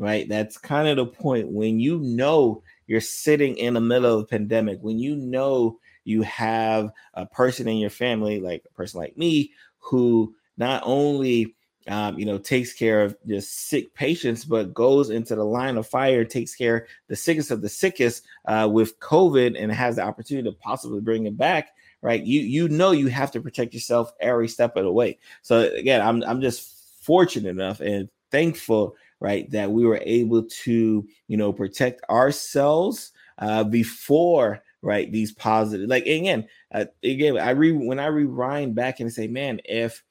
right? 0.00 0.26
That's 0.28 0.56
kind 0.56 0.88
of 0.88 0.96
the 0.96 1.06
point. 1.06 1.48
When 1.48 1.78
you 1.78 1.98
know 1.98 2.62
you're 2.90 3.00
sitting 3.00 3.56
in 3.56 3.74
the 3.74 3.80
middle 3.80 4.18
of 4.18 4.24
a 4.24 4.26
pandemic, 4.26 4.80
when 4.82 4.98
you 4.98 5.14
know 5.14 5.78
you 6.02 6.22
have 6.22 6.90
a 7.14 7.24
person 7.24 7.68
in 7.68 7.76
your 7.76 7.88
family, 7.88 8.40
like 8.40 8.64
a 8.66 8.74
person 8.74 8.98
like 8.98 9.16
me, 9.16 9.52
who 9.78 10.34
not 10.56 10.82
only 10.84 11.54
um, 11.88 12.18
you 12.18 12.26
know, 12.26 12.36
takes 12.36 12.72
care 12.72 13.02
of 13.02 13.16
just 13.26 13.68
sick 13.68 13.94
patients, 13.94 14.44
but 14.44 14.74
goes 14.74 15.08
into 15.08 15.36
the 15.36 15.44
line 15.44 15.76
of 15.76 15.86
fire, 15.86 16.24
takes 16.24 16.54
care 16.54 16.88
the 17.06 17.16
sickest 17.16 17.52
of 17.52 17.62
the 17.62 17.68
sickest 17.68 18.24
uh, 18.46 18.68
with 18.70 18.98
COVID, 18.98 19.56
and 19.56 19.70
has 19.70 19.96
the 19.96 20.02
opportunity 20.02 20.50
to 20.50 20.56
possibly 20.56 21.00
bring 21.00 21.26
it 21.26 21.38
back. 21.38 21.70
Right, 22.02 22.22
you 22.22 22.40
you 22.40 22.68
know 22.68 22.90
you 22.90 23.06
have 23.06 23.30
to 23.32 23.40
protect 23.40 23.72
yourself 23.72 24.12
every 24.20 24.48
step 24.48 24.76
of 24.76 24.84
the 24.84 24.92
way. 24.92 25.18
So 25.42 25.60
again, 25.74 26.00
I'm 26.00 26.24
I'm 26.24 26.40
just 26.40 27.02
fortunate 27.02 27.50
enough 27.50 27.80
and 27.80 28.08
thankful, 28.30 28.96
right, 29.20 29.50
that 29.50 29.70
we 29.70 29.86
were 29.86 30.00
able 30.04 30.44
to 30.44 31.06
you 31.28 31.36
know 31.36 31.52
protect 31.52 32.02
ourselves 32.10 33.12
uh, 33.38 33.64
before 33.64 34.62
right 34.82 35.12
these 35.12 35.30
positive 35.32 35.90
like 35.90 36.06
again 36.06 36.48
uh, 36.72 36.86
again 37.04 37.36
i 37.36 37.50
re 37.50 37.70
when 37.70 38.00
i 38.00 38.06
rewind 38.06 38.74
back 38.74 38.98
and 38.98 39.12
say 39.12 39.26
man 39.26 39.60
if 39.66 40.02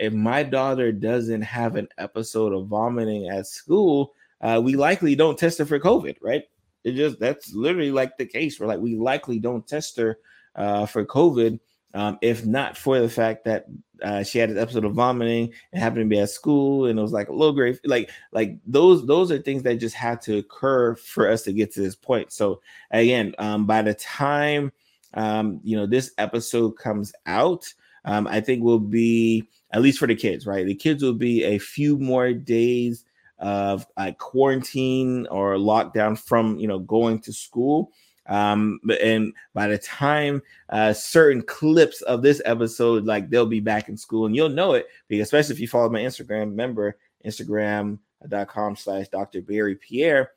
if 0.00 0.14
my 0.14 0.42
daughter 0.42 0.90
doesn't 0.92 1.42
have 1.42 1.76
an 1.76 1.86
episode 1.98 2.54
of 2.54 2.68
vomiting 2.68 3.28
at 3.28 3.46
school, 3.46 4.14
uh, 4.40 4.60
we 4.64 4.74
likely 4.74 5.14
don't 5.14 5.38
test 5.38 5.58
her 5.58 5.66
for 5.66 5.78
COVID, 5.78 6.16
right? 6.22 6.44
It 6.84 6.92
just 6.92 7.20
that's 7.20 7.52
literally 7.52 7.90
like 7.90 8.16
the 8.16 8.24
case 8.24 8.58
where 8.58 8.66
like 8.66 8.80
we 8.80 8.96
likely 8.96 9.38
don't 9.38 9.66
test 9.68 9.98
her 9.98 10.18
uh, 10.56 10.86
for 10.86 11.04
COVID, 11.04 11.60
um, 11.92 12.18
if 12.22 12.46
not 12.46 12.78
for 12.78 12.98
the 12.98 13.10
fact 13.10 13.44
that 13.44 13.66
uh, 14.02 14.22
she 14.22 14.38
had 14.38 14.50
an 14.50 14.58
episode 14.58 14.84
of 14.84 14.94
vomiting 14.94 15.52
and 15.72 15.82
happened 15.82 16.04
to 16.04 16.08
be 16.08 16.18
at 16.18 16.30
school 16.30 16.86
and 16.86 16.98
it 16.98 17.02
was 17.02 17.12
like 17.12 17.28
a 17.28 17.32
low 17.32 17.52
grade, 17.52 17.78
like 17.84 18.10
like 18.32 18.58
those 18.66 19.06
those 19.06 19.30
are 19.30 19.38
things 19.38 19.62
that 19.62 19.80
just 19.80 19.94
had 19.94 20.20
to 20.22 20.38
occur 20.38 20.94
for 20.96 21.28
us 21.28 21.42
to 21.42 21.52
get 21.52 21.72
to 21.74 21.80
this 21.80 21.96
point. 21.96 22.32
So 22.32 22.60
again, 22.90 23.34
um, 23.38 23.66
by 23.66 23.82
the 23.82 23.94
time 23.94 24.72
um, 25.14 25.60
you 25.64 25.76
know 25.76 25.86
this 25.86 26.12
episode 26.18 26.72
comes 26.72 27.12
out, 27.26 27.72
um, 28.04 28.26
I 28.26 28.40
think 28.40 28.62
we'll 28.62 28.78
be 28.78 29.48
at 29.72 29.82
least 29.82 29.98
for 29.98 30.06
the 30.06 30.14
kids, 30.14 30.46
right? 30.46 30.66
The 30.66 30.74
kids 30.74 31.02
will 31.02 31.14
be 31.14 31.44
a 31.44 31.58
few 31.58 31.98
more 31.98 32.32
days 32.32 33.04
of 33.38 33.86
like 33.96 34.18
quarantine 34.18 35.26
or 35.30 35.54
lockdown 35.54 36.18
from 36.18 36.58
you 36.58 36.68
know 36.68 36.78
going 36.78 37.20
to 37.20 37.32
school. 37.32 37.92
Um, 38.30 38.78
and 39.02 39.34
by 39.54 39.66
the 39.66 39.76
time 39.76 40.40
uh, 40.68 40.92
certain 40.92 41.42
clips 41.42 42.00
of 42.02 42.22
this 42.22 42.40
episode, 42.44 43.04
like 43.04 43.28
they'll 43.28 43.44
be 43.44 43.60
back 43.60 43.88
in 43.88 43.96
school, 43.96 44.26
and 44.26 44.34
you'll 44.34 44.48
know 44.48 44.74
it 44.74 44.86
because 45.08 45.24
especially 45.24 45.54
if 45.54 45.60
you 45.60 45.68
follow 45.68 45.90
my 45.90 46.00
Instagram, 46.00 46.50
remember 46.50 46.96
Instagram.com 47.26 48.76
slash 48.76 49.08
Dr. 49.08 49.42
Barry 49.42 49.74
Pierre. 49.74 50.30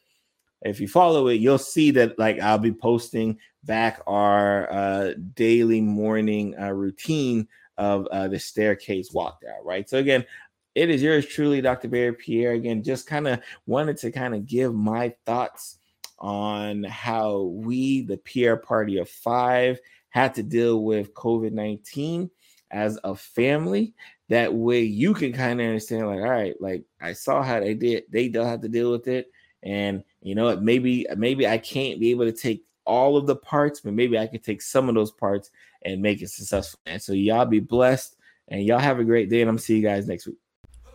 If 0.64 0.80
you 0.80 0.88
follow 0.88 1.28
it, 1.28 1.36
you'll 1.36 1.58
see 1.58 1.92
that 1.92 2.18
like 2.18 2.40
I'll 2.40 2.58
be 2.58 2.72
posting 2.72 3.38
back 3.64 4.02
our 4.08 4.72
uh, 4.72 5.14
daily 5.36 5.82
morning 5.82 6.56
uh, 6.60 6.72
routine 6.72 7.48
of 7.78 8.08
uh, 8.08 8.28
the 8.28 8.40
staircase 8.40 9.12
walk 9.12 9.42
down, 9.42 9.64
right? 9.64 9.88
So 9.88 10.00
again, 10.00 10.26
it 10.74 10.90
is 10.90 11.04
yours 11.04 11.28
truly, 11.28 11.62
Dr. 11.62 11.90
Barry 11.90 12.14
Pierre. 12.14 12.54
Again, 12.54 12.82
just 12.82 13.06
kind 13.06 13.28
of 13.28 13.40
wanted 13.68 13.98
to 13.98 14.12
kind 14.12 14.34
of 14.34 14.48
give 14.48 14.74
my 14.74 15.14
thoughts 15.26 15.78
on 16.24 16.84
how 16.86 17.42
we, 17.42 18.02
the 18.02 18.18
Pierre 18.18 18.56
Party 18.56 18.98
of 18.98 19.10
Five, 19.10 19.80
had 20.10 20.34
to 20.36 20.44
deal 20.44 20.84
with 20.84 21.14
COVID 21.14 21.52
19 21.52 22.32
as 22.72 22.98
a 23.04 23.14
family. 23.14 23.94
That 24.30 24.54
way 24.54 24.82
you 24.82 25.14
can 25.14 25.34
kind 25.34 25.60
of 25.60 25.68
understand, 25.68 26.08
like, 26.08 26.20
all 26.20 26.30
right, 26.30 26.56
like 26.62 26.86
I 27.02 27.12
saw 27.14 27.44
how 27.44 27.60
they 27.60 27.74
did, 27.74 28.06
they 28.10 28.30
don't 28.30 28.48
have 28.48 28.62
to 28.62 28.70
deal 28.70 28.90
with 28.90 29.08
it. 29.08 29.30
And 29.64 30.04
you 30.22 30.34
know, 30.34 30.56
maybe 30.56 31.06
maybe 31.18 31.46
I 31.46 31.58
can't 31.58 32.00
be 32.00 32.12
able 32.12 32.26
to 32.26 32.32
take 32.32 32.66
all 32.86 33.18
of 33.18 33.28
the 33.28 33.36
parts, 33.36 33.82
but 33.82 33.94
maybe 33.94 34.18
I 34.18 34.28
could 34.28 34.44
take 34.44 34.62
some 34.62 34.88
of 34.90 34.96
those 34.96 35.12
parts 35.12 35.52
and 35.84 36.02
make 36.02 36.22
it 36.22 36.30
successful. 36.30 36.80
And 36.86 37.02
so 37.02 37.14
y'all 37.14 37.46
be 37.46 37.60
blessed 37.60 38.16
and 38.48 38.64
y'all 38.64 38.80
have 38.80 39.00
a 39.00 39.04
great 39.04 39.30
day. 39.30 39.42
And 39.42 39.50
I'm 39.50 39.58
see 39.58 39.78
you 39.78 39.84
guys 39.84 40.08
next 40.08 40.28
week. 40.28 40.38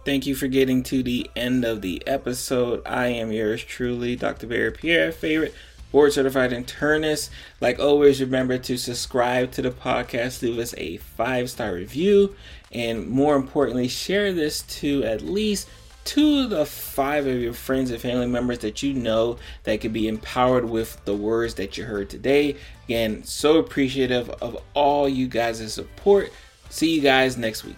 Thank 0.09 0.27
you 0.27 0.35
for 0.35 0.47
getting 0.47 0.83
to 0.85 1.03
the 1.03 1.31
end 1.37 1.67
of 1.67 1.83
the 1.83 2.03
episode. 2.07 2.81
I 2.87 3.09
am 3.09 3.31
yours 3.31 3.63
truly, 3.63 4.17
Dr. 4.17 4.47
Barry 4.47 4.73
Pierre, 4.73 5.13
favorite 5.13 5.55
board 5.93 6.15
certified 6.15 6.51
internist. 6.51 7.29
Like 7.61 7.79
always, 7.79 8.19
remember 8.19 8.57
to 8.57 8.79
subscribe 8.79 9.51
to 9.51 9.61
the 9.61 9.71
podcast, 9.71 10.41
leave 10.41 10.59
us 10.59 10.75
a 10.79 10.97
five 10.97 11.51
star 11.51 11.75
review, 11.75 12.35
and 12.73 13.07
more 13.07 13.37
importantly, 13.37 13.87
share 13.87 14.33
this 14.33 14.63
to 14.81 15.05
at 15.05 15.21
least 15.21 15.69
two 16.05 16.45
of 16.45 16.49
the 16.49 16.65
five 16.65 17.27
of 17.27 17.39
your 17.39 17.53
friends 17.53 17.91
and 17.91 18.01
family 18.01 18.29
members 18.29 18.61
that 18.61 18.83
you 18.83 18.95
know 18.95 19.37
that 19.65 19.83
could 19.83 19.93
be 19.93 20.09
empowered 20.09 20.65
with 20.65 21.05
the 21.05 21.15
words 21.15 21.53
that 21.57 21.77
you 21.77 21.85
heard 21.85 22.09
today. 22.09 22.57
Again, 22.87 23.25
so 23.25 23.59
appreciative 23.59 24.31
of 24.41 24.57
all 24.73 25.07
you 25.07 25.29
guys' 25.29 25.71
support. 25.71 26.33
See 26.71 26.95
you 26.95 27.03
guys 27.03 27.37
next 27.37 27.63
week. 27.63 27.77